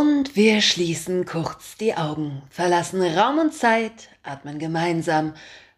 Und 0.00 0.34
wir 0.34 0.62
schließen 0.62 1.26
kurz 1.26 1.76
die 1.76 1.94
Augen, 1.94 2.40
verlassen 2.48 3.02
Raum 3.02 3.38
und 3.38 3.52
Zeit, 3.52 4.08
atmen 4.22 4.58
gemeinsam 4.58 5.34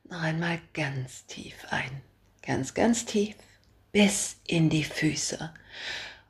noch 0.08 0.22
einmal 0.22 0.60
ganz 0.74 1.26
tief 1.26 1.56
ein. 1.70 2.02
Ganz, 2.46 2.72
ganz 2.72 3.04
tief 3.04 3.34
bis 3.90 4.36
in 4.46 4.70
die 4.70 4.84
Füße. 4.84 5.52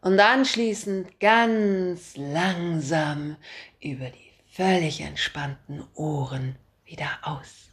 Und 0.00 0.18
anschließend 0.18 1.20
ganz 1.20 2.16
langsam 2.16 3.36
über 3.82 4.06
die 4.06 4.32
völlig 4.50 5.02
entspannten 5.02 5.84
Ohren 5.94 6.56
wieder 6.86 7.10
aus. 7.20 7.68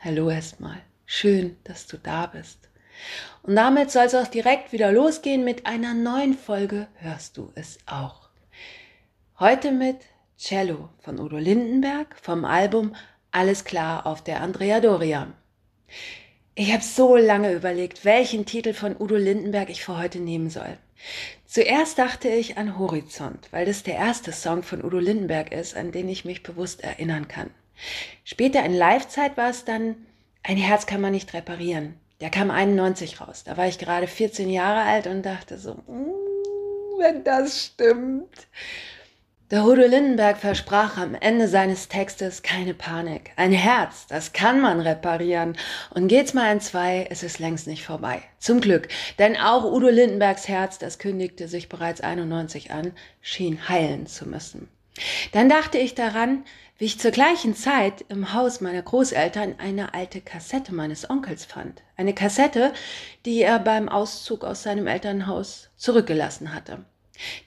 Hallo 0.00 0.28
erstmal. 0.28 0.82
Schön, 1.06 1.56
dass 1.64 1.86
du 1.86 1.96
da 1.96 2.26
bist. 2.26 2.68
Und 3.44 3.56
damit 3.56 3.92
soll 3.92 4.04
es 4.04 4.14
auch 4.14 4.28
direkt 4.28 4.72
wieder 4.72 4.92
losgehen 4.92 5.42
mit 5.42 5.64
einer 5.64 5.94
neuen 5.94 6.34
Folge 6.36 6.86
Hörst 6.96 7.38
du 7.38 7.50
es 7.54 7.78
auch. 7.86 8.27
Heute 9.40 9.70
mit 9.70 9.98
Cello 10.36 10.88
von 10.98 11.20
Udo 11.20 11.36
Lindenberg 11.36 12.16
vom 12.20 12.44
Album 12.44 12.96
Alles 13.30 13.62
klar 13.62 14.04
auf 14.04 14.20
der 14.24 14.40
Andrea 14.40 14.80
Doria. 14.80 15.32
Ich 16.56 16.72
habe 16.72 16.82
so 16.82 17.14
lange 17.14 17.52
überlegt, 17.52 18.04
welchen 18.04 18.46
Titel 18.46 18.72
von 18.72 18.96
Udo 18.98 19.14
Lindenberg 19.14 19.70
ich 19.70 19.84
für 19.84 19.96
heute 19.96 20.18
nehmen 20.18 20.50
soll. 20.50 20.76
Zuerst 21.46 22.00
dachte 22.00 22.28
ich 22.28 22.58
an 22.58 22.80
Horizont, 22.80 23.46
weil 23.52 23.64
das 23.64 23.84
der 23.84 23.94
erste 23.94 24.32
Song 24.32 24.64
von 24.64 24.84
Udo 24.84 24.98
Lindenberg 24.98 25.52
ist, 25.52 25.76
an 25.76 25.92
den 25.92 26.08
ich 26.08 26.24
mich 26.24 26.42
bewusst 26.42 26.82
erinnern 26.82 27.28
kann. 27.28 27.50
Später 28.24 28.64
in 28.64 28.74
Live-Zeit 28.74 29.36
war 29.36 29.50
es 29.50 29.64
dann 29.64 29.94
Ein 30.42 30.56
Herz 30.56 30.86
kann 30.86 31.00
man 31.00 31.12
nicht 31.12 31.32
reparieren. 31.32 31.94
Der 32.20 32.30
kam 32.30 32.50
91 32.50 33.20
raus. 33.20 33.44
Da 33.44 33.56
war 33.56 33.68
ich 33.68 33.78
gerade 33.78 34.08
14 34.08 34.50
Jahre 34.50 34.82
alt 34.82 35.06
und 35.06 35.22
dachte 35.22 35.58
so, 35.58 35.74
mm, 35.74 36.98
wenn 36.98 37.22
das 37.22 37.66
stimmt. 37.66 38.48
Der 39.50 39.64
Udo 39.64 39.80
Lindenberg 39.80 40.36
versprach 40.36 40.98
am 40.98 41.14
Ende 41.14 41.48
seines 41.48 41.88
Textes 41.88 42.42
keine 42.42 42.74
Panik. 42.74 43.30
Ein 43.36 43.52
Herz, 43.52 44.06
das 44.06 44.34
kann 44.34 44.60
man 44.60 44.78
reparieren. 44.78 45.56
Und 45.88 46.08
geht's 46.08 46.34
mal 46.34 46.52
in 46.52 46.60
zwei, 46.60 47.04
ist 47.04 47.22
es 47.22 47.38
längst 47.38 47.66
nicht 47.66 47.82
vorbei. 47.82 48.20
Zum 48.38 48.60
Glück. 48.60 48.88
Denn 49.18 49.38
auch 49.38 49.64
Udo 49.64 49.88
Lindenbergs 49.88 50.48
Herz, 50.48 50.78
das 50.78 50.98
kündigte 50.98 51.48
sich 51.48 51.70
bereits 51.70 52.02
91 52.02 52.72
an, 52.72 52.92
schien 53.22 53.70
heilen 53.70 54.06
zu 54.06 54.28
müssen. 54.28 54.68
Dann 55.32 55.48
dachte 55.48 55.78
ich 55.78 55.94
daran, 55.94 56.44
wie 56.76 56.84
ich 56.84 57.00
zur 57.00 57.12
gleichen 57.12 57.56
Zeit 57.56 58.04
im 58.10 58.34
Haus 58.34 58.60
meiner 58.60 58.82
Großeltern 58.82 59.54
eine 59.56 59.94
alte 59.94 60.20
Kassette 60.20 60.74
meines 60.74 61.08
Onkels 61.08 61.46
fand. 61.46 61.82
Eine 61.96 62.12
Kassette, 62.12 62.74
die 63.24 63.40
er 63.40 63.58
beim 63.60 63.88
Auszug 63.88 64.44
aus 64.44 64.62
seinem 64.62 64.86
Elternhaus 64.86 65.70
zurückgelassen 65.78 66.52
hatte. 66.52 66.84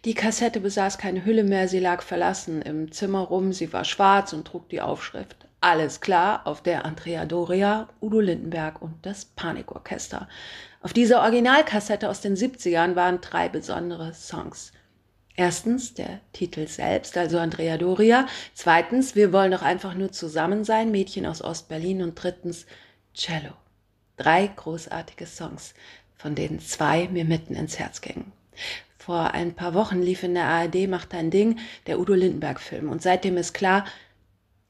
Die 0.06 0.14
Kassette 0.14 0.60
besaß 0.60 0.98
keine 0.98 1.26
Hülle 1.26 1.44
mehr, 1.44 1.68
sie 1.68 1.80
lag 1.80 2.02
verlassen 2.02 2.62
im 2.62 2.92
Zimmer 2.92 3.22
rum, 3.22 3.54
sie 3.54 3.72
war 3.72 3.86
schwarz 3.86 4.34
und 4.34 4.46
trug 4.46 4.70
die 4.70 4.82
Aufschrift 4.82 5.48
Alles 5.62 6.02
klar 6.02 6.46
auf 6.46 6.62
der 6.62 6.86
Andrea 6.86 7.26
Doria, 7.26 7.88
Udo 8.02 8.20
Lindenberg 8.20 8.82
und 8.82 8.96
das 9.04 9.26
Panikorchester. 9.26 10.28
Auf 10.82 10.94
dieser 10.94 11.22
Originalkassette 11.22 12.10
aus 12.10 12.22
den 12.22 12.36
70ern 12.36 12.96
waren 12.96 13.22
drei 13.22 13.50
besondere 13.50 14.14
Songs. 14.14 14.72
Erstens 15.36 15.94
der 15.94 16.20
Titel 16.34 16.68
selbst, 16.68 17.18
also 17.18 17.40
Andrea 17.40 17.78
Doria. 17.78 18.28
Zweitens, 18.54 19.16
wir 19.16 19.32
wollen 19.32 19.52
doch 19.52 19.62
einfach 19.62 19.94
nur 19.94 20.12
zusammen 20.12 20.64
sein, 20.66 20.92
Mädchen 20.92 21.26
aus 21.26 21.42
Ostberlin. 21.42 22.02
Und 22.02 22.16
drittens, 22.16 22.66
Cello. 23.14 23.54
Drei 24.18 24.48
großartige 24.48 25.26
Songs, 25.26 25.74
von 26.16 26.36
denen 26.36 26.60
zwei 26.60 27.08
mir 27.08 27.26
mitten 27.26 27.56
ins 27.56 27.80
Herz 27.80 28.02
gingen. 28.02 28.32
Vor 29.02 29.34
ein 29.34 29.56
paar 29.56 29.74
Wochen 29.74 30.00
lief 30.00 30.22
in 30.22 30.36
der 30.36 30.46
ARD 30.46 30.88
Macht 30.88 31.16
ein 31.16 31.32
Ding, 31.32 31.58
der 31.88 32.00
Udo 32.00 32.14
Lindenberg-Film. 32.14 32.88
Und 32.88 33.02
seitdem 33.02 33.36
ist 33.36 33.54
klar, 33.54 33.84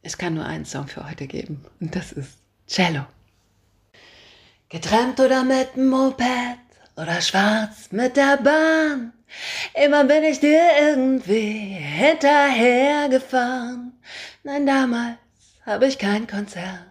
es 0.03 0.17
kann 0.17 0.35
nur 0.35 0.45
einen 0.45 0.63
Song 0.63 0.87
für 0.87 1.09
heute 1.09 1.27
geben. 1.27 1.65
Und 1.81 1.97
das 1.97 2.13
ist 2.13 2.37
Cello. 2.65 3.05
Getrennt 4.69 5.19
oder 5.19 5.43
mit 5.43 5.75
dem 5.75 5.89
Moped 5.89 6.23
oder 6.95 7.19
schwarz 7.19 7.91
mit 7.91 8.15
der 8.15 8.37
Bahn. 8.37 9.11
Immer 9.73 10.05
bin 10.05 10.23
ich 10.23 10.39
dir 10.39 10.61
irgendwie 10.79 11.51
hinterhergefahren. 11.51 13.99
Nein, 14.43 14.65
damals 14.65 15.17
habe 15.65 15.87
ich 15.87 15.97
kein 15.97 16.25
Konzert 16.25 16.87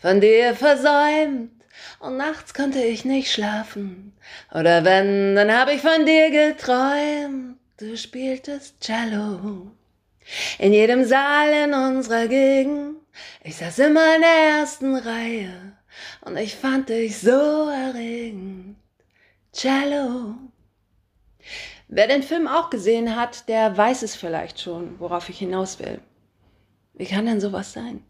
von 0.00 0.20
dir 0.20 0.54
versäumt 0.54 1.57
und 2.00 2.16
nachts 2.16 2.54
konnte 2.54 2.82
ich 2.82 3.04
nicht 3.04 3.32
schlafen. 3.32 4.12
Oder 4.52 4.84
wenn, 4.84 5.34
dann 5.34 5.52
hab 5.52 5.68
ich 5.70 5.80
von 5.80 6.06
dir 6.06 6.30
geträumt. 6.30 7.56
Du 7.78 7.96
spieltest 7.96 8.80
Cello. 8.80 9.72
In 10.58 10.72
jedem 10.72 11.04
Saal 11.04 11.48
in 11.64 11.74
unserer 11.74 12.26
Gegend. 12.26 12.96
Ich 13.42 13.56
saß 13.56 13.78
immer 13.80 14.16
in 14.16 14.22
der 14.22 14.58
ersten 14.58 14.94
Reihe. 14.96 15.72
Und 16.22 16.36
ich 16.36 16.54
fand 16.54 16.88
dich 16.88 17.18
so 17.18 17.68
erregend. 17.68 18.76
Cello. 19.52 20.34
Wer 21.88 22.06
den 22.06 22.22
Film 22.22 22.46
auch 22.46 22.68
gesehen 22.68 23.16
hat, 23.16 23.48
der 23.48 23.76
weiß 23.76 24.02
es 24.02 24.14
vielleicht 24.14 24.60
schon, 24.60 25.00
worauf 25.00 25.28
ich 25.28 25.38
hinaus 25.38 25.78
will. 25.78 26.00
Wie 26.94 27.06
kann 27.06 27.26
denn 27.26 27.40
sowas 27.40 27.72
sein? 27.72 28.04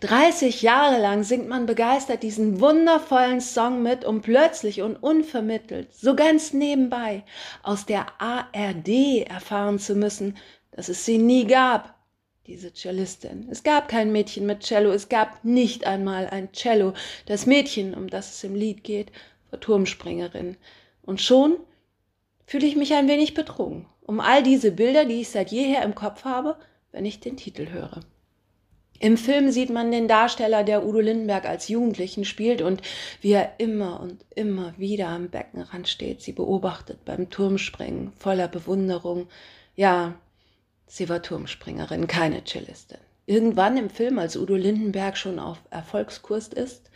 30 0.00 0.62
Jahre 0.62 1.00
lang 1.00 1.22
singt 1.22 1.48
man 1.48 1.66
begeistert 1.66 2.22
diesen 2.22 2.60
wundervollen 2.60 3.40
Song 3.40 3.82
mit, 3.82 4.04
um 4.04 4.20
plötzlich 4.20 4.82
und 4.82 4.96
unvermittelt, 4.96 5.92
so 5.94 6.16
ganz 6.16 6.52
nebenbei, 6.52 7.24
aus 7.62 7.86
der 7.86 8.06
ARD 8.20 9.26
erfahren 9.28 9.78
zu 9.78 9.94
müssen, 9.94 10.36
dass 10.72 10.88
es 10.88 11.04
sie 11.04 11.18
nie 11.18 11.46
gab, 11.46 11.94
diese 12.46 12.72
Cellistin. 12.74 13.46
Es 13.50 13.62
gab 13.62 13.88
kein 13.88 14.10
Mädchen 14.10 14.46
mit 14.46 14.60
Cello, 14.60 14.90
es 14.90 15.08
gab 15.08 15.44
nicht 15.44 15.86
einmal 15.86 16.26
ein 16.26 16.52
Cello. 16.52 16.94
Das 17.26 17.46
Mädchen, 17.46 17.94
um 17.94 18.08
das 18.08 18.34
es 18.34 18.44
im 18.44 18.54
Lied 18.54 18.82
geht, 18.82 19.12
war 19.50 19.60
Turmspringerin. 19.60 20.56
Und 21.02 21.20
schon 21.20 21.56
fühle 22.46 22.66
ich 22.66 22.76
mich 22.76 22.94
ein 22.94 23.08
wenig 23.08 23.34
betrogen, 23.34 23.86
um 24.02 24.20
all 24.20 24.42
diese 24.42 24.72
Bilder, 24.72 25.04
die 25.04 25.20
ich 25.20 25.28
seit 25.28 25.52
jeher 25.52 25.82
im 25.82 25.94
Kopf 25.94 26.24
habe, 26.24 26.56
wenn 26.90 27.04
ich 27.04 27.20
den 27.20 27.36
Titel 27.36 27.68
höre. 27.70 28.00
Im 29.02 29.16
Film 29.16 29.50
sieht 29.50 29.68
man 29.68 29.90
den 29.90 30.06
Darsteller, 30.06 30.62
der 30.62 30.86
Udo 30.86 31.00
Lindenberg 31.00 31.44
als 31.44 31.66
Jugendlichen 31.66 32.24
spielt 32.24 32.62
und 32.62 32.82
wie 33.20 33.32
er 33.32 33.54
immer 33.58 33.98
und 33.98 34.24
immer 34.36 34.74
wieder 34.78 35.08
am 35.08 35.28
Beckenrand 35.28 35.88
steht, 35.88 36.22
sie 36.22 36.30
beobachtet 36.30 37.04
beim 37.04 37.28
Turmspringen, 37.28 38.12
voller 38.16 38.46
Bewunderung. 38.46 39.26
Ja, 39.74 40.14
sie 40.86 41.08
war 41.08 41.20
Turmspringerin, 41.20 42.06
keine 42.06 42.44
Cellistin. 42.44 43.00
Irgendwann 43.26 43.76
im 43.76 43.90
Film, 43.90 44.20
als 44.20 44.36
Udo 44.36 44.54
Lindenberg 44.54 45.18
schon 45.18 45.40
auf 45.40 45.58
Erfolgskurs 45.70 46.46
ist, 46.46 46.88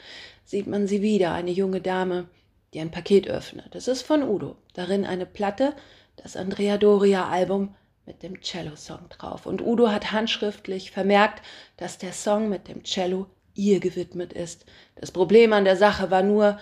sieht 0.44 0.68
man 0.68 0.86
sie 0.86 1.02
wieder, 1.02 1.32
eine 1.32 1.50
junge 1.50 1.80
Dame, 1.80 2.28
die 2.72 2.78
ein 2.78 2.92
Paket 2.92 3.26
öffnet. 3.26 3.74
Es 3.74 3.88
ist 3.88 4.02
von 4.02 4.22
Udo. 4.22 4.54
Darin 4.74 5.04
eine 5.04 5.26
Platte, 5.26 5.74
das 6.14 6.36
Andrea 6.36 6.78
Doria 6.78 7.28
Album 7.28 7.74
mit 8.06 8.22
dem 8.22 8.40
Cello-Song 8.40 9.08
drauf. 9.10 9.46
Und 9.46 9.60
Udo 9.60 9.90
hat 9.90 10.12
handschriftlich 10.12 10.90
vermerkt, 10.90 11.42
dass 11.76 11.98
der 11.98 12.12
Song 12.12 12.48
mit 12.48 12.68
dem 12.68 12.84
Cello 12.84 13.26
ihr 13.54 13.80
gewidmet 13.80 14.32
ist. 14.32 14.64
Das 14.94 15.10
Problem 15.10 15.52
an 15.52 15.64
der 15.64 15.76
Sache 15.76 16.10
war 16.10 16.22
nur, 16.22 16.58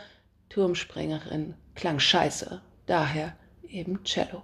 Turmspringerin 0.49 1.55
klang 1.75 1.99
scheiße, 1.99 2.61
daher 2.87 3.37
eben 3.63 4.05
Cello. 4.05 4.43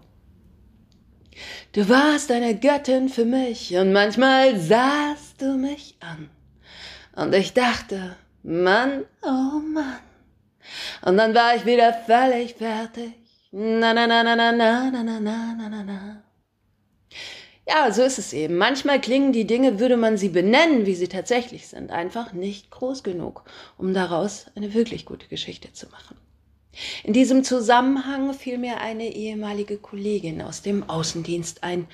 Du 1.72 1.88
warst 1.88 2.30
eine 2.32 2.58
Göttin 2.58 3.08
für 3.08 3.24
mich 3.24 3.74
und 3.76 3.92
manchmal 3.92 4.58
sahst 4.58 5.40
du 5.40 5.56
mich 5.56 5.96
an. 6.00 6.28
Und 7.14 7.34
ich 7.34 7.52
dachte, 7.54 8.16
Mann, 8.42 9.04
oh 9.22 9.60
Mann. 9.60 10.00
Und 11.02 11.16
dann 11.16 11.34
war 11.34 11.54
ich 11.54 11.64
wieder 11.64 11.92
völlig 11.92 12.54
fertig. 12.54 13.14
Na 13.52 13.92
na 13.94 14.06
na 14.06 14.22
na 14.22 14.34
na 14.36 14.52
na 14.52 14.90
na 14.90 15.02
na 15.02 15.20
na 15.20 15.68
na 15.68 15.82
na. 15.82 16.29
Ja, 17.72 17.92
so 17.92 18.02
ist 18.02 18.18
es 18.18 18.32
eben. 18.32 18.56
Manchmal 18.56 19.00
klingen 19.00 19.32
die 19.32 19.46
Dinge, 19.46 19.78
würde 19.78 19.96
man 19.96 20.16
sie 20.16 20.28
benennen, 20.28 20.86
wie 20.86 20.96
sie 20.96 21.06
tatsächlich 21.06 21.68
sind, 21.68 21.92
einfach 21.92 22.32
nicht 22.32 22.68
groß 22.72 23.04
genug, 23.04 23.44
um 23.78 23.94
daraus 23.94 24.46
eine 24.56 24.74
wirklich 24.74 25.04
gute 25.04 25.28
Geschichte 25.28 25.72
zu 25.72 25.86
machen. 25.88 26.16
In 27.04 27.12
diesem 27.12 27.44
Zusammenhang 27.44 28.34
fiel 28.34 28.58
mir 28.58 28.80
eine 28.80 29.14
ehemalige 29.14 29.76
Kollegin 29.76 30.42
aus 30.42 30.62
dem 30.62 30.90
Außendienst 30.90 31.62
ein. 31.62 31.86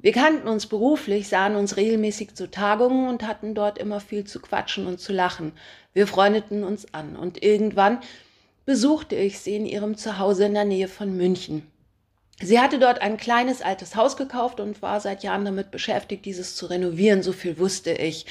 Wir 0.00 0.10
kannten 0.10 0.48
uns 0.48 0.66
beruflich, 0.66 1.28
sahen 1.28 1.54
uns 1.54 1.76
regelmäßig 1.76 2.34
zu 2.34 2.50
Tagungen 2.50 3.08
und 3.08 3.22
hatten 3.22 3.54
dort 3.54 3.78
immer 3.78 4.00
viel 4.00 4.24
zu 4.24 4.40
quatschen 4.40 4.88
und 4.88 4.98
zu 4.98 5.12
lachen. 5.12 5.52
Wir 5.92 6.08
freundeten 6.08 6.64
uns 6.64 6.92
an 6.92 7.14
und 7.14 7.40
irgendwann 7.40 8.00
besuchte 8.66 9.14
ich 9.14 9.38
sie 9.38 9.54
in 9.54 9.66
ihrem 9.66 9.96
Zuhause 9.96 10.46
in 10.46 10.54
der 10.54 10.64
Nähe 10.64 10.88
von 10.88 11.16
München. 11.16 11.70
Sie 12.40 12.58
hatte 12.58 12.78
dort 12.78 13.00
ein 13.00 13.16
kleines 13.16 13.62
altes 13.62 13.94
Haus 13.94 14.16
gekauft 14.16 14.58
und 14.60 14.82
war 14.82 15.00
seit 15.00 15.22
Jahren 15.22 15.44
damit 15.44 15.70
beschäftigt, 15.70 16.24
dieses 16.24 16.56
zu 16.56 16.66
renovieren. 16.66 17.22
So 17.22 17.32
viel 17.32 17.58
wusste 17.58 17.92
ich. 17.92 18.26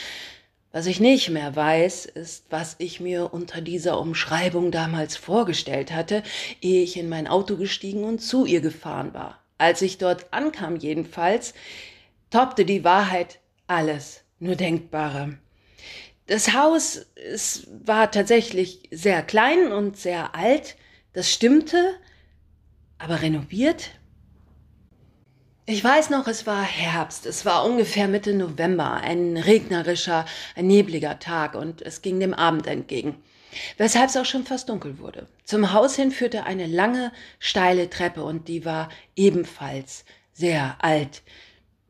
Was 0.71 0.87
ich 0.87 0.99
nicht 0.99 1.29
mehr 1.29 1.55
weiß, 1.55 2.05
ist, 2.05 2.45
was 2.49 2.75
ich 2.79 2.99
mir 2.99 3.31
unter 3.31 3.61
dieser 3.61 3.99
Umschreibung 3.99 4.71
damals 4.71 5.15
vorgestellt 5.15 5.91
hatte, 5.91 6.23
ehe 6.61 6.83
ich 6.83 6.97
in 6.97 7.09
mein 7.09 7.27
Auto 7.27 7.57
gestiegen 7.57 8.03
und 8.03 8.19
zu 8.19 8.45
ihr 8.45 8.59
gefahren 8.59 9.13
war. 9.13 9.39
Als 9.59 9.83
ich 9.83 9.99
dort 9.99 10.33
ankam 10.33 10.75
jedenfalls, 10.75 11.53
toppte 12.31 12.65
die 12.65 12.83
Wahrheit 12.83 13.39
alles 13.67 14.23
nur 14.39 14.55
Denkbare. 14.55 15.37
Das 16.25 16.53
Haus 16.53 17.05
es 17.15 17.67
war 17.85 18.09
tatsächlich 18.09 18.89
sehr 18.89 19.21
klein 19.21 19.71
und 19.71 19.97
sehr 19.97 20.33
alt, 20.33 20.75
das 21.13 21.31
stimmte, 21.31 21.95
aber 23.03 23.21
renoviert? 23.21 23.91
Ich 25.65 25.83
weiß 25.83 26.09
noch, 26.09 26.27
es 26.27 26.45
war 26.47 26.61
Herbst, 26.61 27.25
es 27.25 27.45
war 27.45 27.65
ungefähr 27.65 28.07
Mitte 28.07 28.33
November, 28.33 28.95
ein 28.95 29.37
regnerischer, 29.37 30.25
ein 30.55 30.67
nebliger 30.67 31.19
Tag 31.19 31.55
und 31.55 31.81
es 31.81 32.01
ging 32.01 32.19
dem 32.19 32.33
Abend 32.33 32.67
entgegen, 32.67 33.15
weshalb 33.77 34.09
es 34.09 34.17
auch 34.17 34.25
schon 34.25 34.45
fast 34.45 34.69
dunkel 34.69 34.99
wurde. 34.99 35.27
Zum 35.45 35.71
Haus 35.71 35.95
hin 35.95 36.11
führte 36.11 36.45
eine 36.45 36.67
lange, 36.67 37.11
steile 37.39 37.89
Treppe 37.89 38.23
und 38.23 38.47
die 38.47 38.65
war 38.65 38.89
ebenfalls 39.15 40.03
sehr 40.33 40.75
alt. 40.79 41.23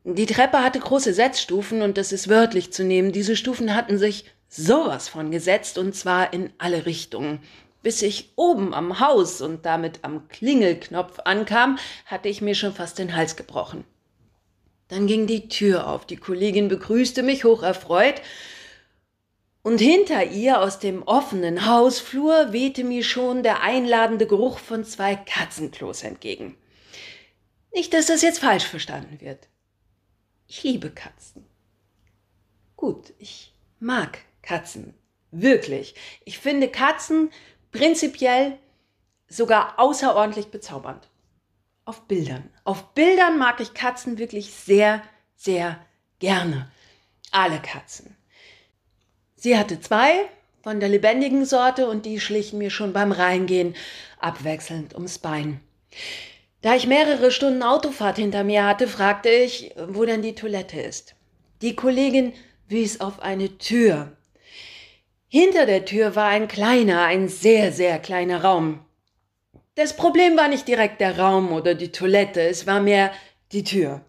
Die 0.04 0.26
Treppe 0.26 0.62
hatte 0.62 0.78
große 0.78 1.14
Setzstufen 1.14 1.82
und 1.82 1.96
das 1.96 2.12
ist 2.12 2.28
wörtlich 2.28 2.72
zu 2.72 2.84
nehmen. 2.84 3.10
Diese 3.10 3.36
Stufen 3.36 3.74
hatten 3.74 3.98
sich 3.98 4.24
sowas 4.48 5.08
von 5.08 5.30
gesetzt 5.30 5.78
und 5.78 5.96
zwar 5.96 6.32
in 6.32 6.52
alle 6.58 6.86
Richtungen. 6.86 7.40
Bis 7.84 8.00
ich 8.00 8.32
oben 8.36 8.72
am 8.72 8.98
Haus 8.98 9.42
und 9.42 9.66
damit 9.66 10.00
am 10.02 10.26
Klingelknopf 10.28 11.20
ankam, 11.26 11.78
hatte 12.06 12.30
ich 12.30 12.40
mir 12.40 12.54
schon 12.54 12.72
fast 12.72 12.98
den 12.98 13.14
Hals 13.14 13.36
gebrochen. 13.36 13.84
Dann 14.88 15.06
ging 15.06 15.26
die 15.26 15.48
Tür 15.48 15.86
auf, 15.86 16.06
die 16.06 16.16
Kollegin 16.16 16.68
begrüßte 16.68 17.22
mich 17.22 17.44
hocherfreut, 17.44 18.22
und 19.62 19.78
hinter 19.82 20.24
ihr 20.24 20.60
aus 20.60 20.78
dem 20.78 21.02
offenen 21.02 21.66
Hausflur 21.66 22.52
wehte 22.52 22.84
mir 22.84 23.04
schon 23.04 23.42
der 23.42 23.62
einladende 23.62 24.26
Geruch 24.26 24.58
von 24.58 24.84
zwei 24.84 25.14
Katzenklos 25.14 26.02
entgegen. 26.02 26.56
Nicht, 27.74 27.92
dass 27.92 28.06
das 28.06 28.22
jetzt 28.22 28.38
falsch 28.38 28.64
verstanden 28.64 29.20
wird. 29.20 29.48
Ich 30.48 30.62
liebe 30.62 30.90
Katzen. 30.90 31.44
Gut, 32.76 33.12
ich 33.18 33.52
mag 33.78 34.20
Katzen. 34.40 34.94
Wirklich. 35.30 35.94
Ich 36.24 36.38
finde 36.38 36.68
Katzen 36.68 37.30
prinzipiell 37.74 38.56
sogar 39.28 39.78
außerordentlich 39.78 40.46
bezaubernd. 40.46 41.08
Auf 41.84 42.06
Bildern. 42.06 42.48
Auf 42.62 42.94
Bildern 42.94 43.36
mag 43.36 43.60
ich 43.60 43.74
Katzen 43.74 44.16
wirklich 44.16 44.54
sehr, 44.54 45.02
sehr 45.36 45.78
gerne. 46.18 46.70
Alle 47.30 47.60
Katzen. 47.60 48.16
Sie 49.36 49.58
hatte 49.58 49.80
zwei 49.80 50.30
von 50.62 50.80
der 50.80 50.88
lebendigen 50.88 51.44
Sorte 51.44 51.88
und 51.88 52.06
die 52.06 52.20
schlichen 52.20 52.58
mir 52.58 52.70
schon 52.70 52.94
beim 52.94 53.12
Reingehen 53.12 53.74
abwechselnd 54.18 54.94
ums 54.94 55.18
Bein. 55.18 55.60
Da 56.62 56.74
ich 56.74 56.86
mehrere 56.86 57.30
Stunden 57.30 57.62
Autofahrt 57.62 58.16
hinter 58.16 58.44
mir 58.44 58.64
hatte, 58.64 58.88
fragte 58.88 59.28
ich, 59.28 59.74
wo 59.88 60.06
denn 60.06 60.22
die 60.22 60.34
Toilette 60.34 60.80
ist. 60.80 61.14
Die 61.60 61.76
Kollegin 61.76 62.32
wies 62.68 63.00
auf 63.00 63.20
eine 63.20 63.58
Tür, 63.58 64.16
hinter 65.34 65.66
der 65.66 65.84
Tür 65.84 66.14
war 66.14 66.28
ein 66.28 66.46
kleiner, 66.46 67.02
ein 67.02 67.26
sehr, 67.26 67.72
sehr 67.72 67.98
kleiner 67.98 68.44
Raum. 68.44 68.78
Das 69.74 69.96
Problem 69.96 70.36
war 70.36 70.46
nicht 70.46 70.68
direkt 70.68 71.00
der 71.00 71.18
Raum 71.18 71.50
oder 71.50 71.74
die 71.74 71.90
Toilette, 71.90 72.40
es 72.40 72.68
war 72.68 72.78
mehr 72.78 73.10
die 73.50 73.64
Tür. 73.64 74.02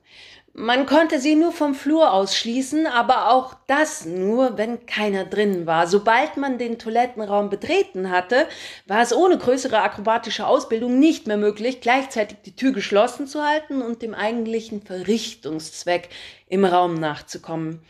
Man 0.53 0.85
konnte 0.85 1.19
sie 1.19 1.35
nur 1.35 1.51
vom 1.51 1.73
Flur 1.73 2.13
aus 2.13 2.37
schließen, 2.37 2.85
aber 2.85 3.31
auch 3.31 3.55
das 3.65 4.05
nur, 4.05 4.59
wenn 4.59 4.85
keiner 4.85 5.25
drinnen 5.25 5.65
war. 5.65 5.87
Sobald 5.87 6.37
man 6.37 6.59
den 6.59 6.77
Toilettenraum 6.77 7.49
betreten 7.49 8.11
hatte, 8.11 8.45
war 8.85 9.01
es 9.01 9.11
ohne 9.11 9.39
größere 9.39 9.81
akrobatische 9.81 10.45
Ausbildung 10.45 10.99
nicht 10.99 11.25
mehr 11.25 11.37
möglich, 11.37 11.81
gleichzeitig 11.81 12.37
die 12.45 12.55
Tür 12.55 12.71
geschlossen 12.71 13.25
zu 13.25 13.43
halten 13.43 13.81
und 13.81 14.03
dem 14.03 14.13
eigentlichen 14.13 14.83
Verrichtungszweck 14.83 16.09
im 16.47 16.65
Raum 16.65 16.93
nachzukommen. 16.93 17.81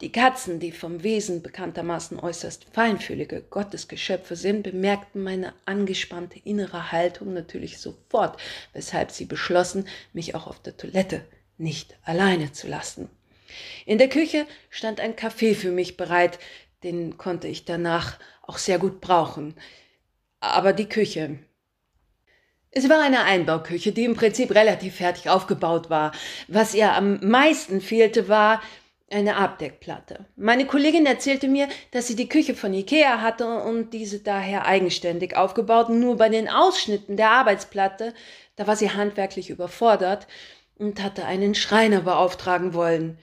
Die 0.00 0.12
Katzen, 0.12 0.60
die 0.60 0.72
vom 0.72 1.02
Wesen 1.02 1.42
bekanntermaßen 1.42 2.18
äußerst 2.18 2.66
feinfühlige 2.72 3.42
Gottesgeschöpfe 3.42 4.34
sind, 4.34 4.62
bemerkten 4.62 5.22
meine 5.22 5.52
angespannte 5.66 6.40
innere 6.42 6.90
Haltung 6.90 7.34
natürlich 7.34 7.78
sofort, 7.78 8.40
weshalb 8.72 9.10
sie 9.10 9.26
beschlossen, 9.26 9.86
mich 10.14 10.34
auch 10.34 10.46
auf 10.46 10.58
der 10.62 10.76
Toilette 10.76 11.22
nicht 11.58 11.98
alleine 12.02 12.52
zu 12.52 12.66
lassen. 12.66 13.10
In 13.84 13.98
der 13.98 14.08
Küche 14.08 14.46
stand 14.70 15.00
ein 15.00 15.16
Kaffee 15.16 15.54
für 15.54 15.70
mich 15.70 15.98
bereit, 15.98 16.38
den 16.82 17.18
konnte 17.18 17.48
ich 17.48 17.66
danach 17.66 18.18
auch 18.42 18.56
sehr 18.56 18.78
gut 18.78 19.02
brauchen. 19.02 19.54
Aber 20.40 20.72
die 20.72 20.88
Küche. 20.88 21.38
Es 22.70 22.88
war 22.88 23.02
eine 23.02 23.24
Einbauküche, 23.24 23.92
die 23.92 24.04
im 24.04 24.14
Prinzip 24.14 24.54
relativ 24.54 24.94
fertig 24.94 25.28
aufgebaut 25.28 25.90
war. 25.90 26.12
Was 26.48 26.72
ihr 26.72 26.94
am 26.94 27.18
meisten 27.20 27.80
fehlte, 27.80 28.28
war 28.28 28.62
eine 29.10 29.36
Abdeckplatte. 29.36 30.26
Meine 30.36 30.66
Kollegin 30.66 31.04
erzählte 31.04 31.48
mir, 31.48 31.68
dass 31.90 32.06
sie 32.06 32.16
die 32.16 32.28
Küche 32.28 32.54
von 32.54 32.72
Ikea 32.72 33.20
hatte 33.20 33.46
und 33.46 33.90
diese 33.90 34.20
daher 34.20 34.66
eigenständig 34.66 35.36
aufgebaut. 35.36 35.88
Nur 35.88 36.16
bei 36.16 36.28
den 36.28 36.48
Ausschnitten 36.48 37.16
der 37.16 37.30
Arbeitsplatte, 37.30 38.14
da 38.56 38.66
war 38.66 38.76
sie 38.76 38.90
handwerklich 38.90 39.50
überfordert 39.50 40.28
und 40.78 41.02
hatte 41.02 41.24
einen 41.24 41.54
Schreiner 41.54 42.00
beauftragen 42.00 42.72
wollen. 42.72 43.18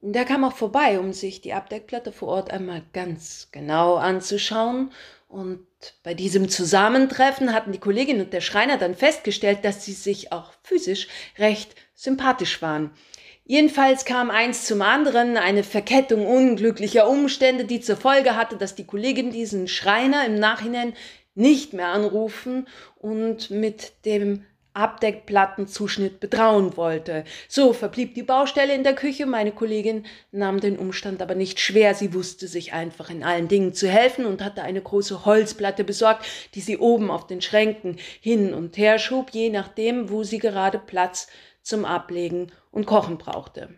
Der 0.00 0.24
kam 0.24 0.44
auch 0.44 0.52
vorbei, 0.52 1.00
um 1.00 1.12
sich 1.12 1.40
die 1.40 1.52
Abdeckplatte 1.54 2.12
vor 2.12 2.28
Ort 2.28 2.50
einmal 2.52 2.82
ganz 2.92 3.48
genau 3.50 3.96
anzuschauen. 3.96 4.92
Und 5.28 5.66
bei 6.04 6.14
diesem 6.14 6.48
Zusammentreffen 6.48 7.52
hatten 7.52 7.72
die 7.72 7.80
Kollegin 7.80 8.20
und 8.20 8.32
der 8.32 8.40
Schreiner 8.40 8.78
dann 8.78 8.94
festgestellt, 8.94 9.64
dass 9.64 9.84
sie 9.84 9.92
sich 9.92 10.30
auch 10.32 10.52
physisch 10.62 11.08
recht 11.38 11.74
sympathisch 11.94 12.62
waren. 12.62 12.92
Jedenfalls 13.48 14.04
kam 14.04 14.32
eins 14.32 14.64
zum 14.64 14.82
anderen, 14.82 15.36
eine 15.36 15.62
Verkettung 15.62 16.26
unglücklicher 16.26 17.08
Umstände, 17.08 17.64
die 17.64 17.80
zur 17.80 17.96
Folge 17.96 18.34
hatte, 18.34 18.56
dass 18.56 18.74
die 18.74 18.86
Kollegin 18.86 19.30
diesen 19.30 19.68
Schreiner 19.68 20.26
im 20.26 20.36
Nachhinein 20.36 20.94
nicht 21.36 21.72
mehr 21.72 21.88
anrufen 21.88 22.66
und 22.96 23.50
mit 23.50 24.04
dem 24.04 24.44
Abdeckplattenzuschnitt 24.74 26.18
betrauen 26.18 26.76
wollte. 26.76 27.22
So 27.48 27.72
verblieb 27.72 28.14
die 28.14 28.24
Baustelle 28.24 28.74
in 28.74 28.82
der 28.82 28.94
Küche. 28.94 29.26
Meine 29.26 29.52
Kollegin 29.52 30.06
nahm 30.32 30.58
den 30.58 30.76
Umstand 30.76 31.22
aber 31.22 31.36
nicht 31.36 31.60
schwer. 31.60 31.94
Sie 31.94 32.12
wusste 32.14 32.48
sich 32.48 32.72
einfach 32.72 33.10
in 33.10 33.22
allen 33.22 33.46
Dingen 33.46 33.74
zu 33.74 33.88
helfen 33.88 34.26
und 34.26 34.42
hatte 34.44 34.62
eine 34.62 34.82
große 34.82 35.24
Holzplatte 35.24 35.84
besorgt, 35.84 36.26
die 36.54 36.60
sie 36.60 36.78
oben 36.78 37.12
auf 37.12 37.28
den 37.28 37.40
Schränken 37.40 37.96
hin 38.20 38.52
und 38.52 38.76
her 38.76 38.98
schob, 38.98 39.30
je 39.30 39.50
nachdem, 39.50 40.10
wo 40.10 40.24
sie 40.24 40.38
gerade 40.38 40.78
Platz 40.78 41.28
zum 41.66 41.84
Ablegen 41.84 42.52
und 42.70 42.86
Kochen 42.86 43.18
brauchte. 43.18 43.68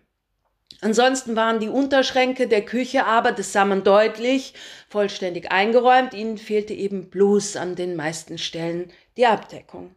Ansonsten 0.80 1.34
waren 1.34 1.58
die 1.58 1.68
Unterschränke 1.68 2.46
der 2.46 2.64
Küche 2.64 3.04
aber, 3.04 3.32
das 3.32 3.52
sah 3.52 3.64
man 3.64 3.82
deutlich, 3.82 4.54
vollständig 4.88 5.50
eingeräumt. 5.50 6.14
Ihnen 6.14 6.38
fehlte 6.38 6.74
eben 6.74 7.10
bloß 7.10 7.56
an 7.56 7.74
den 7.74 7.96
meisten 7.96 8.38
Stellen 8.38 8.92
die 9.16 9.26
Abdeckung. 9.26 9.96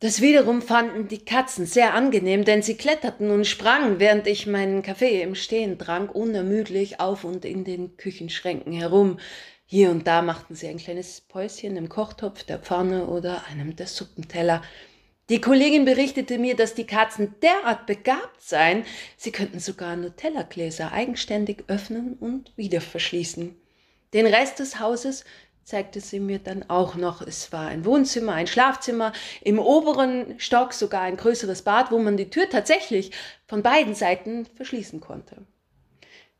Das 0.00 0.20
wiederum 0.20 0.62
fanden 0.62 1.08
die 1.08 1.24
Katzen 1.24 1.66
sehr 1.66 1.94
angenehm, 1.94 2.44
denn 2.44 2.62
sie 2.62 2.76
kletterten 2.76 3.30
und 3.30 3.46
sprangen, 3.46 4.00
während 4.00 4.26
ich 4.26 4.46
meinen 4.46 4.82
Kaffee 4.82 5.22
im 5.22 5.34
Stehen 5.34 5.78
trank, 5.78 6.14
unermüdlich 6.14 6.98
auf 6.98 7.22
und 7.24 7.44
in 7.44 7.64
den 7.64 7.96
Küchenschränken 7.96 8.72
herum. 8.72 9.18
Hier 9.64 9.90
und 9.90 10.06
da 10.06 10.22
machten 10.22 10.54
sie 10.54 10.68
ein 10.68 10.78
kleines 10.78 11.20
Päuschen 11.20 11.76
im 11.76 11.88
Kochtopf, 11.88 12.42
der 12.44 12.58
Pfanne 12.58 13.06
oder 13.06 13.44
einem 13.46 13.76
der 13.76 13.86
Suppenteller. 13.86 14.62
Die 15.28 15.40
Kollegin 15.40 15.84
berichtete 15.84 16.38
mir, 16.38 16.56
dass 16.56 16.74
die 16.74 16.86
Katzen 16.86 17.34
derart 17.42 17.86
begabt 17.86 18.42
seien, 18.42 18.84
sie 19.16 19.30
könnten 19.30 19.60
sogar 19.60 19.94
Nutella-Gläser 19.96 20.92
eigenständig 20.92 21.64
öffnen 21.68 22.14
und 22.14 22.52
wieder 22.56 22.80
verschließen. 22.80 23.54
Den 24.12 24.26
Rest 24.26 24.58
des 24.58 24.80
Hauses 24.80 25.24
zeigte 25.64 26.00
sie 26.00 26.18
mir 26.18 26.40
dann 26.40 26.68
auch 26.68 26.96
noch. 26.96 27.22
Es 27.22 27.52
war 27.52 27.68
ein 27.68 27.84
Wohnzimmer, 27.84 28.34
ein 28.34 28.48
Schlafzimmer, 28.48 29.12
im 29.40 29.58
oberen 29.58 30.38
Stock 30.38 30.72
sogar 30.72 31.02
ein 31.02 31.16
größeres 31.16 31.62
Bad, 31.62 31.92
wo 31.92 31.98
man 31.98 32.16
die 32.16 32.28
Tür 32.28 32.50
tatsächlich 32.50 33.12
von 33.46 33.62
beiden 33.62 33.94
Seiten 33.94 34.44
verschließen 34.56 35.00
konnte. 35.00 35.46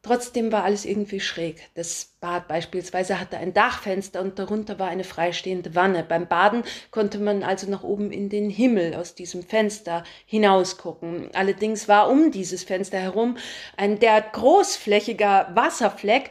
Trotzdem 0.02 0.50
war 0.50 0.64
alles 0.64 0.85
irgendwie 0.85 1.21
schräg. 1.21 1.71
Das 1.75 2.16
Bad 2.18 2.49
beispielsweise 2.49 3.21
hatte 3.21 3.38
ein 3.38 3.54
Dachfenster 3.54 4.21
und 4.21 4.37
darunter 4.37 4.80
war 4.80 4.88
eine 4.88 5.04
freistehende 5.04 5.76
Wanne. 5.76 6.02
Beim 6.02 6.26
Baden 6.26 6.64
konnte 6.90 7.21
man 7.21 7.44
also 7.44 7.71
nach 7.71 7.85
oben 7.85 8.11
in 8.11 8.28
den 8.28 8.50
Himmel 8.50 8.94
aus 8.97 9.14
diesem 9.14 9.44
Fenster 9.44 10.02
hinausgucken. 10.26 11.30
Allerdings 11.35 11.87
war 11.87 12.11
um 12.11 12.32
dieses 12.32 12.64
Fenster 12.64 12.99
herum 12.99 13.37
ein 13.76 14.00
derart 14.00 14.32
großflächiger 14.32 15.52
Wasserfleck, 15.54 16.30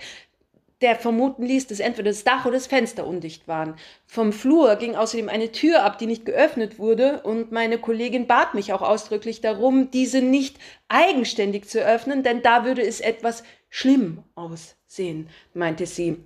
der 0.81 0.95
vermuten 0.95 1.43
ließ, 1.43 1.67
dass 1.67 1.79
entweder 1.79 2.09
das 2.09 2.23
Dach 2.23 2.45
oder 2.45 2.55
das 2.55 2.67
Fenster 2.67 3.05
undicht 3.05 3.47
waren. 3.47 3.75
Vom 4.07 4.33
Flur 4.33 4.75
ging 4.77 4.95
außerdem 4.95 5.29
eine 5.29 5.51
Tür 5.51 5.83
ab, 5.83 5.97
die 5.99 6.07
nicht 6.07 6.25
geöffnet 6.25 6.79
wurde, 6.79 7.21
und 7.21 7.51
meine 7.51 7.77
Kollegin 7.77 8.27
bat 8.27 8.55
mich 8.55 8.73
auch 8.73 8.81
ausdrücklich 8.81 9.41
darum, 9.41 9.91
diese 9.91 10.21
nicht 10.21 10.57
eigenständig 10.87 11.67
zu 11.69 11.79
öffnen, 11.79 12.23
denn 12.23 12.41
da 12.41 12.65
würde 12.65 12.81
es 12.81 12.99
etwas 12.99 13.43
schlimm 13.69 14.23
aussehen, 14.35 15.29
meinte 15.53 15.85
sie. 15.85 16.17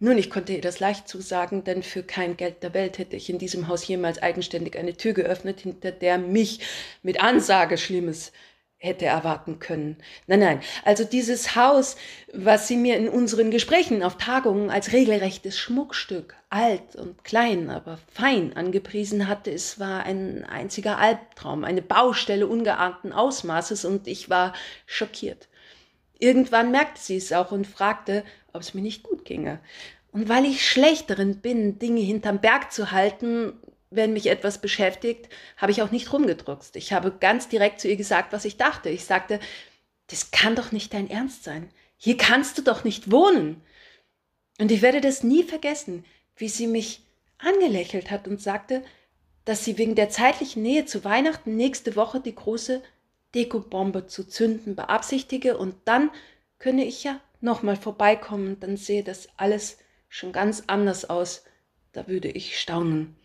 Nun, 0.00 0.16
ich 0.16 0.30
konnte 0.30 0.52
ihr 0.52 0.60
das 0.60 0.78
leicht 0.78 1.08
zusagen, 1.08 1.64
denn 1.64 1.82
für 1.82 2.04
kein 2.04 2.36
Geld 2.36 2.62
der 2.62 2.72
Welt 2.72 2.98
hätte 2.98 3.16
ich 3.16 3.30
in 3.30 3.38
diesem 3.38 3.66
Haus 3.66 3.86
jemals 3.86 4.22
eigenständig 4.22 4.78
eine 4.78 4.96
Tür 4.96 5.12
geöffnet, 5.12 5.60
hinter 5.60 5.90
der 5.90 6.18
mich 6.18 6.60
mit 7.02 7.20
Ansage 7.20 7.78
Schlimmes 7.78 8.32
hätte 8.78 9.06
erwarten 9.06 9.58
können. 9.58 9.96
Nein, 10.28 10.40
nein. 10.40 10.60
Also 10.84 11.02
dieses 11.04 11.56
Haus, 11.56 11.96
was 12.32 12.68
sie 12.68 12.76
mir 12.76 12.96
in 12.96 13.08
unseren 13.08 13.50
Gesprächen 13.50 14.04
auf 14.04 14.16
Tagungen 14.16 14.70
als 14.70 14.92
regelrechtes 14.92 15.58
Schmuckstück, 15.58 16.36
alt 16.48 16.94
und 16.94 17.24
klein, 17.24 17.70
aber 17.70 17.98
fein 18.12 18.56
angepriesen 18.56 19.26
hatte, 19.26 19.50
es 19.50 19.80
war 19.80 20.04
ein 20.04 20.44
einziger 20.44 20.98
Albtraum, 20.98 21.64
eine 21.64 21.82
Baustelle 21.82 22.46
ungeahnten 22.46 23.12
Ausmaßes 23.12 23.84
und 23.84 24.06
ich 24.06 24.30
war 24.30 24.52
schockiert. 24.86 25.48
Irgendwann 26.20 26.70
merkte 26.70 27.00
sie 27.00 27.16
es 27.16 27.32
auch 27.32 27.50
und 27.50 27.66
fragte, 27.66 28.24
ob 28.52 28.62
es 28.62 28.74
mir 28.74 28.82
nicht 28.82 29.02
gut 29.02 29.24
ginge. 29.24 29.58
Und 30.12 30.28
weil 30.28 30.44
ich 30.44 30.66
schlechterin 30.68 31.40
bin, 31.40 31.78
Dinge 31.78 32.00
hinterm 32.00 32.40
Berg 32.40 32.72
zu 32.72 32.92
halten, 32.92 33.54
wenn 33.90 34.12
mich 34.12 34.26
etwas 34.26 34.60
beschäftigt, 34.60 35.28
habe 35.56 35.72
ich 35.72 35.82
auch 35.82 35.90
nicht 35.90 36.12
rumgedruckst. 36.12 36.76
Ich 36.76 36.92
habe 36.92 37.12
ganz 37.12 37.48
direkt 37.48 37.80
zu 37.80 37.88
ihr 37.88 37.96
gesagt, 37.96 38.32
was 38.32 38.44
ich 38.44 38.56
dachte. 38.56 38.90
Ich 38.90 39.04
sagte, 39.04 39.40
das 40.08 40.30
kann 40.30 40.54
doch 40.54 40.72
nicht 40.72 40.92
dein 40.92 41.10
Ernst 41.10 41.44
sein. 41.44 41.70
Hier 41.96 42.16
kannst 42.16 42.58
du 42.58 42.62
doch 42.62 42.84
nicht 42.84 43.10
wohnen. 43.10 43.62
Und 44.60 44.70
ich 44.70 44.82
werde 44.82 45.00
das 45.00 45.22
nie 45.22 45.44
vergessen, 45.44 46.04
wie 46.36 46.48
sie 46.48 46.66
mich 46.66 47.02
angelächelt 47.38 48.10
hat 48.10 48.28
und 48.28 48.40
sagte, 48.40 48.82
dass 49.44 49.64
sie 49.64 49.78
wegen 49.78 49.94
der 49.94 50.10
zeitlichen 50.10 50.62
Nähe 50.62 50.84
zu 50.84 51.04
Weihnachten 51.04 51.56
nächste 51.56 51.96
Woche 51.96 52.20
die 52.20 52.34
große 52.34 52.82
Dekobombe 53.34 54.06
zu 54.06 54.26
zünden 54.26 54.74
beabsichtige 54.74 55.56
und 55.56 55.74
dann 55.84 56.10
könne 56.58 56.84
ich 56.84 57.04
ja 57.04 57.20
nochmal 57.40 57.76
vorbeikommen, 57.76 58.58
dann 58.60 58.76
sehe 58.76 59.04
das 59.04 59.28
alles 59.36 59.78
schon 60.08 60.32
ganz 60.32 60.64
anders 60.66 61.08
aus. 61.08 61.44
Da 61.92 62.08
würde 62.08 62.28
ich 62.28 62.58
staunen. 62.58 63.16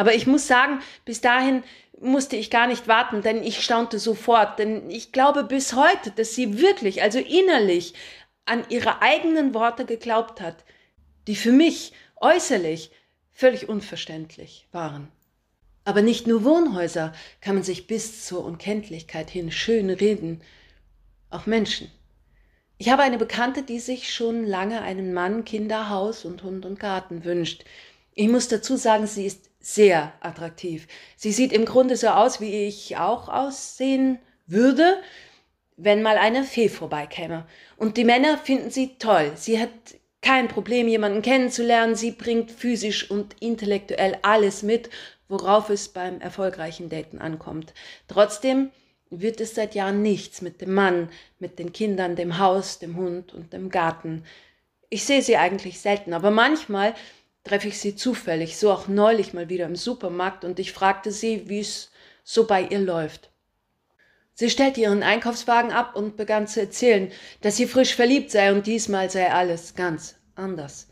Aber 0.00 0.14
ich 0.14 0.26
muss 0.26 0.46
sagen, 0.46 0.80
bis 1.04 1.20
dahin 1.20 1.62
musste 2.00 2.34
ich 2.34 2.50
gar 2.50 2.66
nicht 2.66 2.88
warten, 2.88 3.20
denn 3.20 3.42
ich 3.42 3.62
staunte 3.62 3.98
sofort, 3.98 4.58
denn 4.58 4.88
ich 4.88 5.12
glaube 5.12 5.44
bis 5.44 5.74
heute, 5.74 6.10
dass 6.10 6.34
sie 6.34 6.58
wirklich, 6.58 7.02
also 7.02 7.18
innerlich, 7.18 7.92
an 8.46 8.64
ihre 8.70 9.02
eigenen 9.02 9.52
Worte 9.52 9.84
geglaubt 9.84 10.40
hat, 10.40 10.64
die 11.26 11.36
für 11.36 11.52
mich 11.52 11.92
äußerlich 12.18 12.90
völlig 13.30 13.68
unverständlich 13.68 14.66
waren. 14.72 15.08
Aber 15.84 16.00
nicht 16.00 16.26
nur 16.26 16.44
Wohnhäuser 16.44 17.12
kann 17.42 17.56
man 17.56 17.62
sich 17.62 17.86
bis 17.86 18.24
zur 18.24 18.42
Unkenntlichkeit 18.42 19.28
hin 19.28 19.52
schön 19.52 19.90
reden, 19.90 20.40
auch 21.28 21.44
Menschen. 21.44 21.90
Ich 22.78 22.88
habe 22.88 23.02
eine 23.02 23.18
Bekannte, 23.18 23.62
die 23.62 23.80
sich 23.80 24.14
schon 24.14 24.46
lange 24.46 24.80
einen 24.80 25.12
Mann, 25.12 25.44
Kinder, 25.44 25.90
Haus 25.90 26.24
und 26.24 26.42
Hund 26.42 26.64
und 26.64 26.80
Garten 26.80 27.22
wünscht. 27.26 27.66
Ich 28.14 28.28
muss 28.28 28.48
dazu 28.48 28.78
sagen, 28.78 29.06
sie 29.06 29.26
ist 29.26 29.49
sehr 29.60 30.12
attraktiv. 30.20 30.88
Sie 31.16 31.32
sieht 31.32 31.52
im 31.52 31.64
Grunde 31.64 31.96
so 31.96 32.08
aus, 32.08 32.40
wie 32.40 32.66
ich 32.66 32.96
auch 32.96 33.28
aussehen 33.28 34.18
würde, 34.46 34.96
wenn 35.76 36.02
mal 36.02 36.18
eine 36.18 36.44
Fee 36.44 36.68
vorbeikäme. 36.68 37.46
Und 37.76 37.96
die 37.96 38.04
Männer 38.04 38.38
finden 38.38 38.70
sie 38.70 38.96
toll. 38.98 39.32
Sie 39.36 39.60
hat 39.60 39.70
kein 40.22 40.48
Problem, 40.48 40.88
jemanden 40.88 41.22
kennenzulernen. 41.22 41.94
Sie 41.94 42.10
bringt 42.10 42.50
physisch 42.50 43.10
und 43.10 43.36
intellektuell 43.40 44.18
alles 44.22 44.62
mit, 44.62 44.90
worauf 45.28 45.70
es 45.70 45.88
beim 45.88 46.20
erfolgreichen 46.20 46.88
Daten 46.88 47.18
ankommt. 47.18 47.72
Trotzdem 48.08 48.70
wird 49.10 49.40
es 49.40 49.54
seit 49.54 49.74
Jahren 49.74 50.02
nichts 50.02 50.42
mit 50.42 50.60
dem 50.60 50.72
Mann, 50.74 51.08
mit 51.38 51.58
den 51.58 51.72
Kindern, 51.72 52.16
dem 52.16 52.38
Haus, 52.38 52.78
dem 52.78 52.96
Hund 52.96 53.32
und 53.32 53.52
dem 53.52 53.70
Garten. 53.70 54.24
Ich 54.88 55.04
sehe 55.04 55.22
sie 55.22 55.36
eigentlich 55.36 55.80
selten, 55.80 56.12
aber 56.12 56.30
manchmal 56.30 56.94
treffe 57.44 57.68
ich 57.68 57.78
sie 57.78 57.96
zufällig, 57.96 58.56
so 58.58 58.70
auch 58.70 58.88
neulich 58.88 59.32
mal 59.32 59.48
wieder 59.48 59.66
im 59.66 59.76
Supermarkt, 59.76 60.44
und 60.44 60.58
ich 60.58 60.72
fragte 60.72 61.10
sie, 61.12 61.48
wie 61.48 61.60
es 61.60 61.90
so 62.24 62.46
bei 62.46 62.62
ihr 62.62 62.80
läuft. 62.80 63.30
Sie 64.34 64.50
stellte 64.50 64.80
ihren 64.80 65.02
Einkaufswagen 65.02 65.70
ab 65.70 65.96
und 65.96 66.16
begann 66.16 66.46
zu 66.46 66.60
erzählen, 66.60 67.12
dass 67.42 67.56
sie 67.56 67.66
frisch 67.66 67.94
verliebt 67.94 68.30
sei 68.30 68.52
und 68.52 68.66
diesmal 68.66 69.10
sei 69.10 69.30
alles 69.30 69.74
ganz 69.74 70.16
anders. 70.34 70.88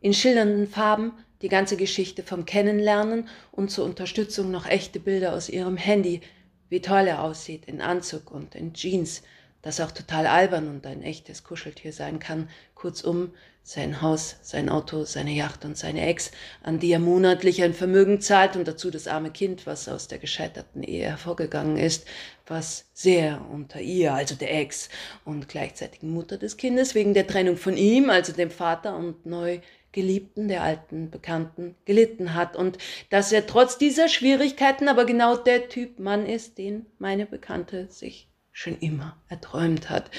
In 0.00 0.14
schillernden 0.14 0.66
Farben 0.66 1.12
die 1.42 1.48
ganze 1.48 1.76
Geschichte 1.76 2.22
vom 2.22 2.44
Kennenlernen 2.44 3.28
und 3.52 3.70
zur 3.70 3.84
Unterstützung 3.84 4.50
noch 4.50 4.66
echte 4.66 4.98
Bilder 4.98 5.32
aus 5.32 5.48
ihrem 5.48 5.76
Handy, 5.76 6.22
wie 6.68 6.80
toll 6.80 7.06
er 7.06 7.22
aussieht 7.22 7.66
in 7.66 7.80
Anzug 7.80 8.30
und 8.30 8.54
in 8.54 8.74
Jeans, 8.74 9.22
das 9.62 9.80
auch 9.80 9.92
total 9.92 10.26
albern 10.26 10.68
und 10.68 10.86
ein 10.86 11.02
echtes 11.02 11.44
Kuscheltier 11.44 11.92
sein 11.92 12.18
kann. 12.18 12.48
Kurzum, 12.74 13.32
sein 13.68 14.00
Haus, 14.00 14.36
sein 14.40 14.70
Auto, 14.70 15.04
seine 15.04 15.32
Yacht 15.32 15.66
und 15.66 15.76
seine 15.76 16.06
Ex, 16.06 16.30
an 16.62 16.78
die 16.78 16.90
er 16.90 16.98
monatlich 16.98 17.62
ein 17.62 17.74
Vermögen 17.74 18.18
zahlt 18.22 18.56
und 18.56 18.66
dazu 18.66 18.90
das 18.90 19.06
arme 19.06 19.30
Kind, 19.30 19.66
was 19.66 19.90
aus 19.90 20.08
der 20.08 20.16
gescheiterten 20.16 20.82
Ehe 20.82 21.04
hervorgegangen 21.04 21.76
ist, 21.76 22.06
was 22.46 22.86
sehr 22.94 23.44
unter 23.52 23.78
ihr, 23.82 24.14
also 24.14 24.36
der 24.36 24.58
Ex 24.58 24.88
und 25.26 25.50
gleichzeitigen 25.50 26.08
Mutter 26.08 26.38
des 26.38 26.56
Kindes, 26.56 26.94
wegen 26.94 27.12
der 27.12 27.26
Trennung 27.26 27.58
von 27.58 27.76
ihm, 27.76 28.08
also 28.08 28.32
dem 28.32 28.50
Vater 28.50 28.96
und 28.96 29.26
neu 29.26 29.60
Geliebten, 29.92 30.48
der 30.48 30.62
alten 30.62 31.10
Bekannten, 31.10 31.74
gelitten 31.84 32.32
hat 32.32 32.56
und 32.56 32.78
dass 33.10 33.32
er 33.32 33.46
trotz 33.46 33.76
dieser 33.76 34.08
Schwierigkeiten 34.08 34.88
aber 34.88 35.04
genau 35.04 35.36
der 35.36 35.68
Typ 35.68 35.98
Mann 35.98 36.24
ist, 36.24 36.56
den 36.56 36.86
meine 36.98 37.26
Bekannte 37.26 37.88
sich 37.90 38.28
schon 38.50 38.78
immer 38.78 39.18
erträumt 39.28 39.90
hat. 39.90 40.10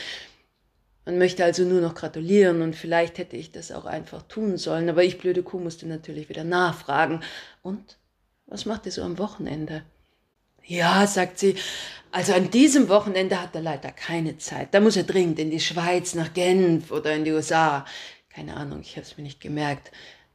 Man 1.09 1.17
möchte 1.17 1.43
also 1.43 1.63
nur 1.63 1.81
noch 1.81 1.95
gratulieren 1.95 2.61
und 2.61 2.75
vielleicht 2.75 3.17
hätte 3.17 3.35
ich 3.35 3.51
das 3.51 3.71
auch 3.71 3.85
einfach 3.85 4.21
tun 4.27 4.57
sollen, 4.57 4.87
aber 4.89 5.03
ich 5.03 5.17
blöde 5.17 5.41
Kuh 5.41 5.57
musste 5.57 5.87
natürlich 5.87 6.29
wieder 6.29 6.43
nachfragen. 6.43 7.21
Und 7.63 7.97
was 8.45 8.67
macht 8.67 8.85
ihr 8.85 8.91
so 8.91 9.01
am 9.01 9.17
Wochenende? 9.17 9.81
Ja, 10.63 11.07
sagt 11.07 11.39
sie, 11.39 11.55
also 12.11 12.33
an 12.33 12.51
diesem 12.51 12.89
Wochenende 12.89 13.41
hat 13.41 13.55
er 13.55 13.61
leider 13.61 13.91
keine 13.91 14.37
Zeit. 14.37 14.71
Da 14.75 14.81
muss 14.81 14.97
er 14.97 15.03
dringend 15.03 15.39
in 15.39 15.49
die 15.49 15.59
Schweiz, 15.59 16.13
nach 16.13 16.31
Genf 16.35 16.91
oder 16.91 17.15
in 17.15 17.23
die 17.23 17.31
USA. 17.31 17.85
Keine 18.29 18.55
Ahnung, 18.55 18.81
ich 18.81 18.95
habe 18.95 19.01
es 19.01 19.17
mir 19.17 19.23
nicht 19.23 19.41
gemerkt. 19.41 19.91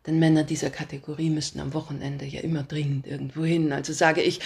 Denn 0.09 0.19
Männer 0.19 0.43
dieser 0.43 0.71
Kategorie 0.71 1.31
müssten 1.31 1.61
am 1.61 1.73
Wochenende 1.73 2.25
ja 2.25 2.41
immer 2.41 2.65
dringend 2.65 3.07
irgendwo 3.07 3.45
hin. 3.45 3.73
Also 3.73 3.93
sage 3.93 4.23
ich, 4.23 4.41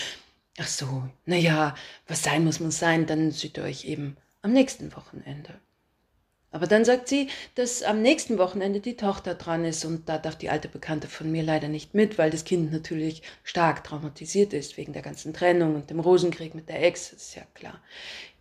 ach 0.59 0.69
so, 0.69 1.09
na 1.25 1.37
ja, 1.37 1.75
was 2.07 2.23
sein 2.23 2.45
muss, 2.45 2.61
muss 2.61 2.79
sein, 2.79 3.07
dann 3.07 3.31
seht 3.31 3.57
ihr 3.57 3.65
euch 3.65 3.87
eben 3.87 4.19
am 4.43 4.53
nächsten 4.53 4.95
Wochenende. 4.95 5.59
Aber 6.51 6.67
dann 6.67 6.85
sagt 6.85 7.09
sie, 7.09 7.29
dass 7.57 7.83
am 7.83 8.01
nächsten 8.01 8.39
Wochenende 8.39 8.81
die 8.81 8.97
Tochter 8.97 9.35
dran 9.35 9.65
ist 9.67 9.85
und 9.85 10.09
da 10.09 10.17
darf 10.17 10.37
die 10.37 10.49
alte 10.49 10.69
Bekannte 10.69 11.07
von 11.07 11.31
mir 11.31 11.43
leider 11.43 11.69
nicht 11.69 11.95
mit, 11.95 12.17
weil 12.17 12.31
das 12.31 12.45
Kind 12.45 12.73
natürlich 12.73 13.23
stark 13.45 13.85
traumatisiert 13.85 14.55
ist 14.55 14.79
wegen 14.79 14.95
der 14.95 15.03
ganzen 15.03 15.35
Trennung 15.35 15.75
und 15.75 15.91
dem 15.91 16.01
Rosenkrieg 16.01 16.55
mit 16.55 16.69
der 16.71 16.83
Ex, 16.83 17.13
ist 17.13 17.35
ja 17.35 17.43
klar. 17.53 17.81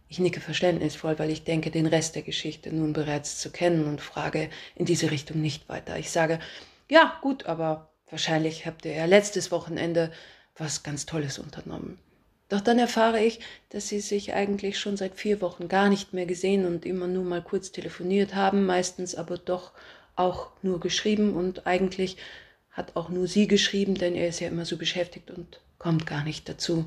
Ich 0.10 0.20
nicke 0.20 0.40
verständnisvoll, 0.40 1.20
weil 1.20 1.32
ich 1.32 1.44
denke, 1.44 1.70
den 1.70 1.86
Rest 1.86 2.16
der 2.16 2.22
Geschichte 2.22 2.74
nun 2.74 2.94
bereits 2.94 3.40
zu 3.40 3.52
kennen 3.52 3.88
und 3.88 4.00
frage 4.00 4.50
in 4.76 4.86
diese 4.86 5.12
Richtung 5.12 5.42
nicht 5.42 5.68
weiter. 5.68 5.98
Ich 5.98 6.12
sage, 6.12 6.40
ja, 6.90 7.20
gut, 7.22 7.46
aber 7.46 7.90
wahrscheinlich 8.10 8.66
habt 8.66 8.86
ihr 8.86 8.94
ja 8.94 9.04
letztes 9.04 9.52
Wochenende 9.52 10.14
was 10.56 10.84
ganz 10.84 11.06
Tolles 11.06 11.40
unternommen. 11.40 12.00
Doch 12.50 12.62
dann 12.62 12.80
erfahre 12.80 13.24
ich, 13.24 13.40
dass 13.70 13.90
sie 13.90 14.00
sich 14.00 14.34
eigentlich 14.34 14.80
schon 14.80 14.96
seit 14.96 15.16
vier 15.16 15.42
Wochen 15.42 15.68
gar 15.68 15.90
nicht 15.90 16.14
mehr 16.14 16.26
gesehen 16.26 16.66
und 16.66 16.86
immer 16.86 17.08
nur 17.08 17.26
mal 17.26 17.42
kurz 17.42 17.72
telefoniert 17.72 18.36
haben, 18.36 18.66
meistens 18.66 19.16
aber 19.16 19.38
doch 19.38 19.74
auch 20.16 20.52
nur 20.62 20.80
geschrieben 20.80 21.34
und 21.34 21.68
eigentlich 21.68 22.18
hat 22.72 22.96
auch 22.96 23.10
nur 23.10 23.28
sie 23.28 23.48
geschrieben, 23.48 23.96
denn 23.96 24.16
er 24.16 24.30
ist 24.30 24.40
ja 24.40 24.48
immer 24.48 24.66
so 24.66 24.78
beschäftigt 24.78 25.32
und 25.32 25.60
kommt 25.78 26.06
gar 26.06 26.24
nicht 26.24 26.48
dazu. 26.48 26.86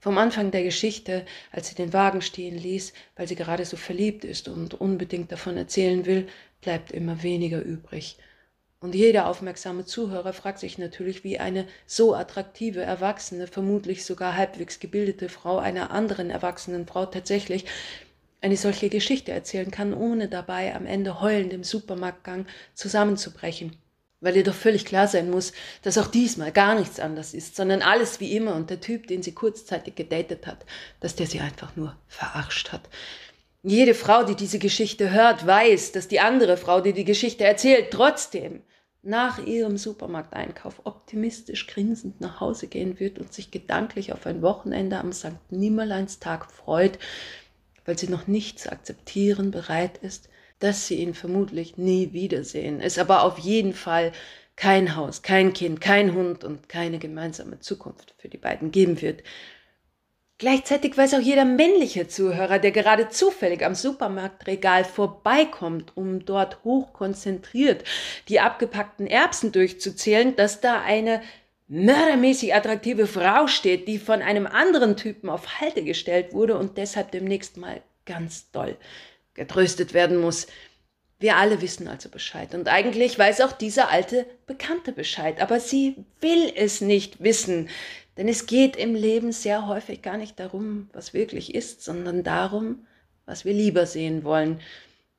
Vom 0.00 0.18
Anfang 0.18 0.50
der 0.50 0.62
Geschichte, 0.62 1.26
als 1.50 1.68
sie 1.68 1.74
den 1.74 1.92
Wagen 1.92 2.22
stehen 2.22 2.56
ließ, 2.56 2.92
weil 3.16 3.26
sie 3.26 3.34
gerade 3.34 3.64
so 3.64 3.76
verliebt 3.76 4.24
ist 4.24 4.48
und 4.48 4.74
unbedingt 4.74 5.32
davon 5.32 5.56
erzählen 5.56 6.06
will, 6.06 6.28
bleibt 6.60 6.92
immer 6.92 7.22
weniger 7.22 7.60
übrig. 7.60 8.16
Und 8.80 8.94
jeder 8.94 9.26
aufmerksame 9.26 9.84
Zuhörer 9.84 10.32
fragt 10.32 10.60
sich 10.60 10.78
natürlich, 10.78 11.24
wie 11.24 11.40
eine 11.40 11.66
so 11.86 12.14
attraktive, 12.14 12.80
erwachsene, 12.80 13.48
vermutlich 13.48 14.04
sogar 14.04 14.36
halbwegs 14.36 14.78
gebildete 14.78 15.28
Frau 15.28 15.58
einer 15.58 15.90
anderen 15.90 16.30
erwachsenen 16.30 16.86
Frau 16.86 17.04
tatsächlich 17.06 17.64
eine 18.40 18.56
solche 18.56 18.88
Geschichte 18.88 19.32
erzählen 19.32 19.72
kann, 19.72 19.92
ohne 19.92 20.28
dabei 20.28 20.76
am 20.76 20.86
Ende 20.86 21.20
heulend 21.20 21.52
im 21.52 21.64
Supermarktgang 21.64 22.46
zusammenzubrechen. 22.74 23.76
Weil 24.20 24.36
ihr 24.36 24.44
doch 24.44 24.54
völlig 24.54 24.84
klar 24.84 25.08
sein 25.08 25.30
muss, 25.30 25.52
dass 25.82 25.98
auch 25.98 26.08
diesmal 26.08 26.52
gar 26.52 26.78
nichts 26.78 27.00
anders 27.00 27.34
ist, 27.34 27.56
sondern 27.56 27.82
alles 27.82 28.20
wie 28.20 28.36
immer 28.36 28.54
und 28.54 28.70
der 28.70 28.80
Typ, 28.80 29.08
den 29.08 29.22
sie 29.22 29.32
kurzzeitig 29.32 29.96
gedatet 29.96 30.46
hat, 30.46 30.64
dass 31.00 31.16
der 31.16 31.26
sie 31.26 31.40
einfach 31.40 31.74
nur 31.74 31.96
verarscht 32.06 32.70
hat. 32.72 32.88
Jede 33.62 33.94
Frau, 33.94 34.22
die 34.22 34.36
diese 34.36 34.60
Geschichte 34.60 35.10
hört, 35.10 35.46
weiß, 35.46 35.92
dass 35.92 36.06
die 36.06 36.20
andere 36.20 36.56
Frau, 36.56 36.80
die 36.80 36.92
die 36.92 37.04
Geschichte 37.04 37.44
erzählt, 37.44 37.90
trotzdem 37.90 38.62
nach 39.02 39.44
ihrem 39.44 39.76
Supermarkteinkauf 39.76 40.82
optimistisch 40.84 41.66
grinsend 41.66 42.20
nach 42.20 42.40
Hause 42.40 42.68
gehen 42.68 43.00
wird 43.00 43.18
und 43.18 43.32
sich 43.32 43.50
gedanklich 43.50 44.12
auf 44.12 44.26
ein 44.26 44.42
Wochenende 44.42 44.98
am 44.98 45.12
St. 45.12 45.50
Nimmerleinstag 45.50 46.50
freut, 46.52 46.98
weil 47.84 47.98
sie 47.98 48.08
noch 48.08 48.26
nicht 48.26 48.60
zu 48.60 48.70
akzeptieren 48.70 49.50
bereit 49.50 49.98
ist, 49.98 50.28
dass 50.60 50.86
sie 50.86 50.96
ihn 50.96 51.14
vermutlich 51.14 51.76
nie 51.76 52.12
wiedersehen, 52.12 52.80
es 52.80 52.98
aber 52.98 53.22
auf 53.22 53.38
jeden 53.38 53.72
Fall 53.72 54.12
kein 54.56 54.96
Haus, 54.96 55.22
kein 55.22 55.52
Kind, 55.52 55.80
kein 55.80 56.14
Hund 56.14 56.42
und 56.42 56.68
keine 56.68 56.98
gemeinsame 56.98 57.60
Zukunft 57.60 58.14
für 58.18 58.28
die 58.28 58.38
beiden 58.38 58.72
geben 58.72 59.00
wird. 59.00 59.22
Gleichzeitig 60.38 60.96
weiß 60.96 61.14
auch 61.14 61.20
jeder 61.20 61.44
männliche 61.44 62.06
Zuhörer, 62.06 62.60
der 62.60 62.70
gerade 62.70 63.08
zufällig 63.08 63.64
am 63.64 63.74
Supermarktregal 63.74 64.84
vorbeikommt, 64.84 65.96
um 65.96 66.24
dort 66.24 66.62
hochkonzentriert 66.62 67.82
die 68.28 68.38
abgepackten 68.38 69.08
Erbsen 69.08 69.50
durchzuzählen, 69.50 70.36
dass 70.36 70.60
da 70.60 70.80
eine 70.80 71.22
mördermäßig 71.66 72.54
attraktive 72.54 73.08
Frau 73.08 73.48
steht, 73.48 73.88
die 73.88 73.98
von 73.98 74.22
einem 74.22 74.46
anderen 74.46 74.96
Typen 74.96 75.28
auf 75.28 75.60
Halte 75.60 75.82
gestellt 75.82 76.32
wurde 76.32 76.56
und 76.56 76.78
deshalb 76.78 77.10
demnächst 77.10 77.56
mal 77.56 77.82
ganz 78.06 78.50
doll 78.52 78.76
getröstet 79.34 79.92
werden 79.92 80.18
muss. 80.18 80.46
Wir 81.20 81.36
alle 81.36 81.60
wissen 81.60 81.88
also 81.88 82.08
Bescheid. 82.08 82.54
Und 82.54 82.68
eigentlich 82.68 83.18
weiß 83.18 83.40
auch 83.40 83.52
diese 83.52 83.88
alte 83.88 84.24
Bekannte 84.46 84.92
Bescheid. 84.92 85.40
Aber 85.40 85.58
sie 85.58 85.96
will 86.20 86.52
es 86.54 86.80
nicht 86.80 87.20
wissen. 87.22 87.68
Denn 88.18 88.26
es 88.26 88.46
geht 88.46 88.76
im 88.76 88.96
Leben 88.96 89.30
sehr 89.30 89.68
häufig 89.68 90.02
gar 90.02 90.16
nicht 90.16 90.40
darum, 90.40 90.90
was 90.92 91.14
wirklich 91.14 91.54
ist, 91.54 91.84
sondern 91.84 92.24
darum, 92.24 92.84
was 93.26 93.44
wir 93.44 93.54
lieber 93.54 93.86
sehen 93.86 94.24
wollen. 94.24 94.60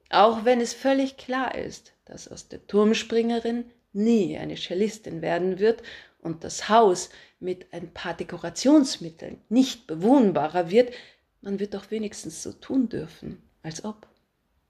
Auch 0.09 0.43
wenn 0.43 0.59
es 0.59 0.73
völlig 0.73 1.15
klar 1.15 1.55
ist, 1.55 1.93
dass 2.03 2.27
aus 2.27 2.49
der 2.49 2.67
Turmspringerin 2.67 3.63
nie 3.93 4.37
eine 4.37 4.57
Cellistin 4.57 5.21
werden 5.21 5.59
wird 5.59 5.81
und 6.19 6.43
das 6.43 6.67
Haus 6.67 7.09
mit 7.39 7.71
ein 7.71 7.93
paar 7.93 8.15
Dekorationsmitteln 8.15 9.39
nicht 9.47 9.87
bewohnbarer 9.87 10.69
wird, 10.69 10.93
man 11.39 11.61
wird 11.61 11.75
doch 11.75 11.91
wenigstens 11.91 12.43
so 12.43 12.51
tun 12.51 12.89
dürfen, 12.89 13.41
als 13.63 13.85
ob. 13.85 14.07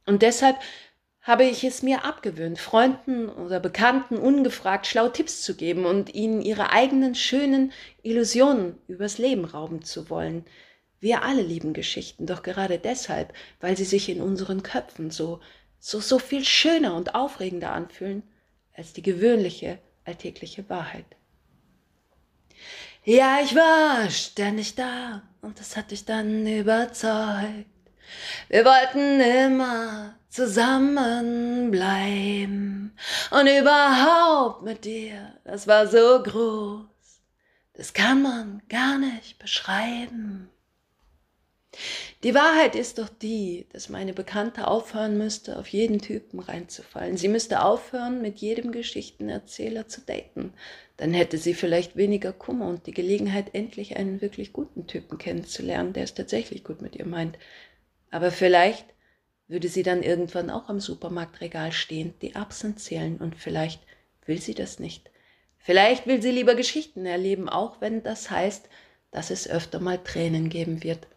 Und 0.05 0.21
deshalb 0.21 0.57
habe 1.21 1.43
ich 1.43 1.63
es 1.63 1.83
mir 1.83 2.05
abgewöhnt, 2.05 2.59
Freunden 2.59 3.29
oder 3.29 3.59
Bekannten 3.59 4.17
ungefragt 4.17 4.87
schlau 4.87 5.09
Tipps 5.09 5.41
zu 5.41 5.55
geben 5.55 5.85
und 5.85 6.13
ihnen 6.13 6.41
ihre 6.41 6.71
eigenen 6.71 7.13
schönen 7.13 7.71
Illusionen 8.03 8.77
übers 8.87 9.17
Leben 9.17 9.45
rauben 9.45 9.83
zu 9.83 10.09
wollen. 10.09 10.45
Wir 10.99 11.23
alle 11.23 11.41
lieben 11.41 11.73
Geschichten, 11.73 12.25
doch 12.25 12.43
gerade 12.43 12.79
deshalb, 12.79 13.33
weil 13.59 13.77
sie 13.77 13.85
sich 13.85 14.09
in 14.09 14.21
unseren 14.21 14.63
Köpfen 14.63 15.11
so, 15.11 15.39
so, 15.79 15.99
so 15.99 16.19
viel 16.19 16.43
schöner 16.43 16.95
und 16.95 17.15
aufregender 17.15 17.71
anfühlen 17.71 18.23
als 18.75 18.93
die 18.93 19.01
gewöhnliche, 19.01 19.79
alltägliche 20.05 20.69
Wahrheit. 20.69 21.05
Ja, 23.03 23.39
ich 23.43 23.55
war 23.55 24.09
ständig 24.09 24.75
da 24.75 25.23
und 25.41 25.59
das 25.59 25.77
hat 25.77 25.91
dich 25.91 26.05
dann 26.05 26.45
überzeugt. 26.45 27.65
Wir 28.49 28.65
wollten 28.65 29.21
immer 29.21 30.18
zusammenbleiben 30.29 32.97
und 33.31 33.47
überhaupt 33.47 34.63
mit 34.63 34.85
dir, 34.85 35.33
das 35.43 35.67
war 35.67 35.87
so 35.87 36.23
groß, 36.23 36.85
das 37.73 37.93
kann 37.93 38.21
man 38.21 38.61
gar 38.69 38.97
nicht 38.97 39.37
beschreiben. 39.39 40.49
Die 42.23 42.35
Wahrheit 42.35 42.75
ist 42.75 42.97
doch 42.97 43.07
die, 43.07 43.67
dass 43.71 43.89
meine 43.89 44.13
Bekannte 44.13 44.67
aufhören 44.67 45.17
müsste, 45.17 45.57
auf 45.57 45.67
jeden 45.67 45.99
Typen 45.99 46.39
reinzufallen. 46.39 47.15
Sie 47.15 47.29
müsste 47.29 47.63
aufhören, 47.63 48.21
mit 48.21 48.39
jedem 48.39 48.71
Geschichtenerzähler 48.71 49.87
zu 49.87 50.01
daten. 50.01 50.53
Dann 50.97 51.13
hätte 51.13 51.37
sie 51.37 51.53
vielleicht 51.53 51.95
weniger 51.95 52.33
Kummer 52.33 52.67
und 52.67 52.87
die 52.87 52.91
Gelegenheit, 52.91 53.53
endlich 53.53 53.95
einen 53.95 54.19
wirklich 54.19 54.51
guten 54.51 54.87
Typen 54.87 55.17
kennenzulernen, 55.17 55.93
der 55.93 56.03
es 56.03 56.13
tatsächlich 56.13 56.65
gut 56.65 56.81
mit 56.81 56.95
ihr 56.95 57.05
meint. 57.05 57.37
Aber 58.11 58.31
vielleicht 58.31 58.85
würde 59.49 59.67
sie 59.67 59.83
dann 59.83 60.03
irgendwann 60.03 60.49
auch 60.49 60.69
am 60.69 60.79
Supermarktregal 60.79 61.71
stehen, 61.73 62.13
die 62.21 62.35
Erbsen 62.35 62.77
zählen 62.77 63.17
und 63.17 63.35
vielleicht 63.35 63.81
will 64.25 64.39
sie 64.39 64.53
das 64.53 64.79
nicht. 64.79 65.09
Vielleicht 65.57 66.07
will 66.07 66.21
sie 66.21 66.31
lieber 66.31 66.55
Geschichten 66.55 67.05
erleben, 67.05 67.49
auch 67.49 67.81
wenn 67.81 68.03
das 68.03 68.29
heißt, 68.31 68.69
dass 69.11 69.31
es 69.31 69.49
öfter 69.49 69.79
mal 69.79 69.97
Tränen 69.97 70.49
geben 70.49 70.83
wird. 70.83 71.07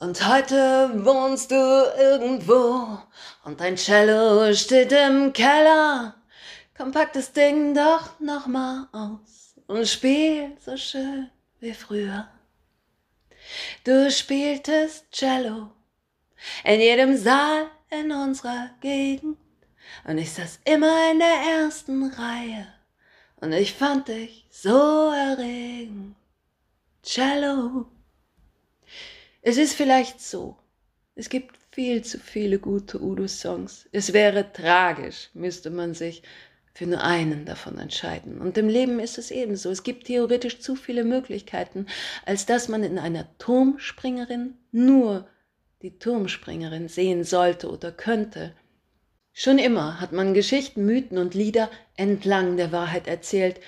Und 0.00 0.28
heute 0.28 0.90
wohnst 1.04 1.50
du 1.50 1.54
irgendwo 1.54 2.98
und 3.44 3.60
dein 3.60 3.76
Cello 3.76 4.52
steht 4.54 4.92
im 4.92 5.32
Keller. 5.32 6.16
Das 7.12 7.32
Ding 7.34 7.74
doch 7.74 8.18
noch 8.20 8.46
mal 8.46 8.88
aus 8.92 9.54
und 9.66 9.86
spiel 9.86 10.56
so 10.64 10.76
schön 10.78 11.30
wie 11.60 11.74
früher. 11.74 12.26
Du 13.84 14.10
spieltest 14.10 15.10
Cello 15.12 15.70
in 16.64 16.80
jedem 16.80 17.16
Saal 17.16 17.70
in 17.90 18.12
unserer 18.12 18.70
Gegend. 18.80 19.36
Und 20.04 20.18
ich 20.18 20.32
saß 20.32 20.60
immer 20.64 21.10
in 21.10 21.18
der 21.18 21.62
ersten 21.62 22.04
Reihe 22.04 22.66
und 23.40 23.52
ich 23.52 23.72
fand 23.72 24.08
dich 24.08 24.46
so 24.50 25.10
erregend. 25.10 26.14
Cello. 27.02 27.86
Es 29.42 29.56
ist 29.56 29.74
vielleicht 29.74 30.20
so. 30.20 30.56
Es 31.14 31.28
gibt 31.28 31.56
viel 31.72 32.02
zu 32.02 32.18
viele 32.18 32.58
gute 32.58 33.02
Udo-Songs. 33.02 33.88
Es 33.92 34.12
wäre 34.12 34.52
tragisch, 34.52 35.30
müsste 35.34 35.70
man 35.70 35.94
sich 35.94 36.22
für 36.74 36.86
nur 36.86 37.02
einen 37.02 37.46
davon 37.46 37.78
entscheiden. 37.78 38.40
Und 38.40 38.56
im 38.58 38.68
Leben 38.68 39.00
ist 39.00 39.18
es 39.18 39.30
ebenso. 39.30 39.70
Es 39.70 39.82
gibt 39.82 40.06
theoretisch 40.06 40.60
zu 40.60 40.76
viele 40.76 41.04
Möglichkeiten, 41.04 41.86
als 42.26 42.46
dass 42.46 42.68
man 42.68 42.84
in 42.84 42.98
einer 42.98 43.26
Turmspringerin 43.38 44.56
nur 44.72 45.28
die 45.82 45.98
Turmspringerin 45.98 46.88
sehen 46.88 47.24
sollte 47.24 47.70
oder 47.70 47.90
könnte. 47.90 48.54
Schon 49.32 49.58
immer 49.58 50.00
hat 50.00 50.12
man 50.12 50.34
Geschichten, 50.34 50.84
Mythen 50.84 51.16
und 51.16 51.34
Lieder 51.34 51.70
entlang 51.96 52.58
der 52.58 52.70
Wahrheit 52.70 53.06
erzählt. 53.06 53.60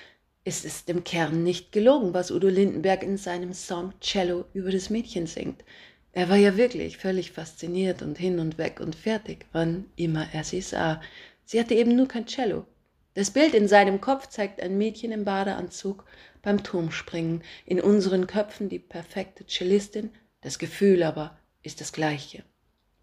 Es 0.44 0.64
ist 0.64 0.90
im 0.90 1.04
Kern 1.04 1.42
nicht 1.42 1.72
gelogen, 1.72 2.12
was 2.12 2.30
Udo 2.30 2.48
Lindenberg 2.48 3.02
in 3.02 3.16
seinem 3.16 3.54
Song 3.54 3.94
Cello 4.00 4.44
über 4.52 4.70
das 4.70 4.90
Mädchen 4.90 5.26
singt. 5.26 5.64
Er 6.12 6.28
war 6.28 6.36
ja 6.36 6.58
wirklich 6.58 6.98
völlig 6.98 7.32
fasziniert 7.32 8.02
und 8.02 8.18
hin 8.18 8.38
und 8.38 8.58
weg 8.58 8.80
und 8.80 8.94
fertig, 8.94 9.46
wann 9.52 9.86
immer 9.96 10.26
er 10.34 10.44
sie 10.44 10.60
sah. 10.60 11.00
Sie 11.44 11.58
hatte 11.58 11.74
eben 11.74 11.96
nur 11.96 12.08
kein 12.08 12.26
Cello. 12.26 12.66
Das 13.14 13.30
Bild 13.30 13.54
in 13.54 13.68
seinem 13.68 14.02
Kopf 14.02 14.26
zeigt 14.28 14.60
ein 14.60 14.76
Mädchen 14.76 15.12
im 15.12 15.24
Badeanzug 15.24 16.04
beim 16.42 16.62
Turmspringen, 16.62 17.42
in 17.64 17.80
unseren 17.80 18.26
Köpfen 18.26 18.68
die 18.68 18.78
perfekte 18.78 19.46
Cellistin, 19.46 20.10
das 20.42 20.58
Gefühl 20.58 21.02
aber, 21.02 21.38
ist 21.62 21.80
das 21.80 21.92
Gleiche. 21.92 22.44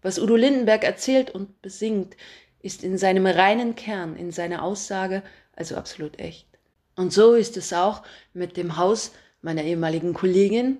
Was 0.02 0.18
Udo 0.18 0.36
Lindenberg 0.36 0.84
erzählt 0.84 1.30
und 1.30 1.60
besingt, 1.62 2.16
ist 2.62 2.82
in 2.84 2.98
seinem 2.98 3.26
reinen 3.26 3.74
Kern, 3.74 4.16
in 4.16 4.32
seiner 4.32 4.62
Aussage 4.62 5.22
also 5.54 5.76
absolut 5.76 6.18
echt. 6.18 6.46
Und 6.96 7.12
so 7.12 7.34
ist 7.34 7.56
es 7.56 7.72
auch 7.72 8.02
mit 8.32 8.56
dem 8.56 8.76
Haus 8.76 9.12
meiner 9.42 9.62
ehemaligen 9.62 10.14
Kollegin 10.14 10.78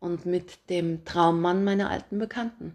und 0.00 0.26
mit 0.26 0.68
dem 0.70 1.04
Traummann 1.04 1.64
meiner 1.64 1.90
alten 1.90 2.18
Bekannten. 2.18 2.74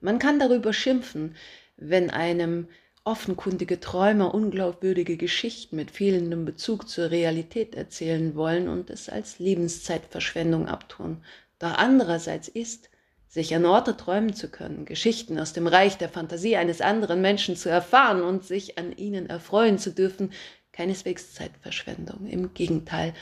Man 0.00 0.18
kann 0.18 0.38
darüber 0.38 0.72
schimpfen, 0.72 1.36
wenn 1.76 2.10
einem 2.10 2.68
offenkundige 3.04 3.80
Träumer 3.80 4.34
unglaubwürdige 4.34 5.16
Geschichten 5.16 5.76
mit 5.76 5.90
fehlendem 5.90 6.44
Bezug 6.44 6.88
zur 6.88 7.10
Realität 7.10 7.74
erzählen 7.74 8.34
wollen 8.34 8.68
und 8.68 8.88
es 8.88 9.08
als 9.08 9.38
Lebenszeitverschwendung 9.38 10.68
abtun. 10.68 11.22
Doch 11.58 11.76
andererseits 11.76 12.48
ist, 12.48 12.88
sich 13.34 13.52
an 13.52 13.66
Orte 13.66 13.96
träumen 13.96 14.32
zu 14.32 14.48
können, 14.48 14.84
Geschichten 14.84 15.40
aus 15.40 15.52
dem 15.52 15.66
Reich 15.66 15.98
der 15.98 16.08
Fantasie 16.08 16.56
eines 16.56 16.80
anderen 16.80 17.20
Menschen 17.20 17.56
zu 17.56 17.68
erfahren 17.68 18.22
und 18.22 18.44
sich 18.44 18.78
an 18.78 18.96
ihnen 18.96 19.28
erfreuen 19.28 19.76
zu 19.76 19.90
dürfen, 19.90 20.32
keineswegs 20.70 21.34
Zeitverschwendung. 21.34 22.28
Im 22.28 22.54
Gegenteil, 22.54 23.12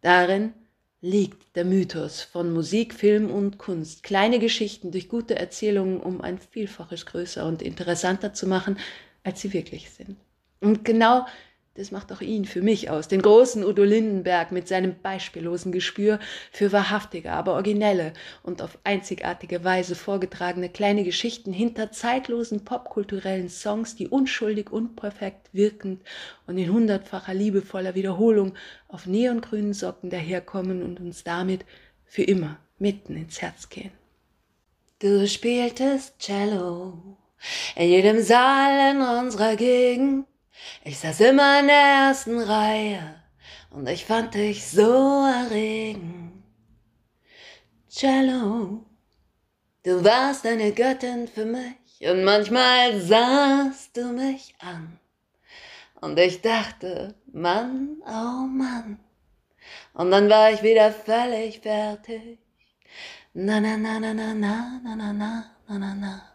darin 0.00 0.52
liegt 1.00 1.54
der 1.54 1.64
Mythos 1.64 2.22
von 2.22 2.52
Musik, 2.52 2.92
Film 2.92 3.30
und 3.30 3.58
Kunst, 3.58 4.02
kleine 4.02 4.40
Geschichten 4.40 4.90
durch 4.90 5.08
gute 5.08 5.36
Erzählungen, 5.36 6.00
um 6.00 6.20
ein 6.20 6.38
Vielfaches 6.38 7.06
größer 7.06 7.46
und 7.46 7.62
interessanter 7.62 8.34
zu 8.34 8.48
machen, 8.48 8.78
als 9.22 9.42
sie 9.42 9.52
wirklich 9.52 9.90
sind. 9.90 10.16
Und 10.60 10.84
genau 10.84 11.24
das 11.74 11.90
macht 11.90 12.12
auch 12.12 12.20
ihn 12.20 12.44
für 12.44 12.60
mich 12.60 12.90
aus, 12.90 13.08
den 13.08 13.22
großen 13.22 13.64
Udo 13.64 13.82
Lindenberg 13.82 14.52
mit 14.52 14.68
seinem 14.68 14.94
beispiellosen 15.00 15.72
Gespür 15.72 16.18
für 16.50 16.70
wahrhaftige, 16.70 17.32
aber 17.32 17.54
originelle 17.54 18.12
und 18.42 18.60
auf 18.60 18.78
einzigartige 18.84 19.64
Weise 19.64 19.94
vorgetragene 19.94 20.68
kleine 20.68 21.02
Geschichten 21.02 21.52
hinter 21.52 21.90
zeitlosen 21.90 22.64
popkulturellen 22.64 23.48
Songs, 23.48 23.96
die 23.96 24.06
unschuldig, 24.06 24.70
unperfekt 24.70 25.48
wirkend 25.52 26.02
und 26.46 26.58
in 26.58 26.70
hundertfacher 26.70 27.32
liebevoller 27.32 27.94
Wiederholung 27.94 28.52
auf 28.88 29.06
neongrünen 29.06 29.72
Socken 29.72 30.10
daherkommen 30.10 30.82
und 30.82 31.00
uns 31.00 31.24
damit 31.24 31.64
für 32.04 32.22
immer 32.22 32.58
mitten 32.78 33.16
ins 33.16 33.40
Herz 33.40 33.70
gehen. 33.70 33.92
Du 34.98 35.26
spieltest 35.26 36.18
Cello 36.18 37.16
in 37.76 37.88
jedem 37.88 38.22
Saal 38.22 38.94
in 38.94 39.00
unserer 39.00 39.56
Gegend 39.56 40.26
ich 40.84 40.98
saß 40.98 41.20
immer 41.20 41.60
in 41.60 41.66
der 41.68 42.08
ersten 42.08 42.38
Reihe 42.40 43.14
und 43.70 43.88
ich 43.88 44.04
fand 44.04 44.34
dich 44.34 44.66
so 44.66 45.26
erregend. 45.26 46.44
Cello, 47.88 48.84
du 49.82 50.04
warst 50.04 50.46
eine 50.46 50.72
Göttin 50.72 51.28
für 51.28 51.44
mich 51.44 52.08
und 52.10 52.24
manchmal 52.24 53.00
sahst 53.00 53.96
du 53.96 54.12
mich 54.12 54.54
an. 54.58 54.98
Und 56.00 56.18
ich 56.18 56.40
dachte, 56.40 57.14
Mann, 57.32 58.02
oh 58.06 58.46
Mann. 58.46 58.98
Und 59.94 60.10
dann 60.10 60.28
war 60.28 60.50
ich 60.50 60.62
wieder 60.62 60.90
völlig 60.90 61.60
fertig 61.60 62.42
Na 63.34 63.60
na 63.60 63.78
na 63.78 63.98
na 63.98 64.12
na 64.12 64.34
na 64.34 64.78
na 64.84 64.94
na 64.94 65.12
na 65.68 65.78
na 65.78 65.94
na. 65.94 66.31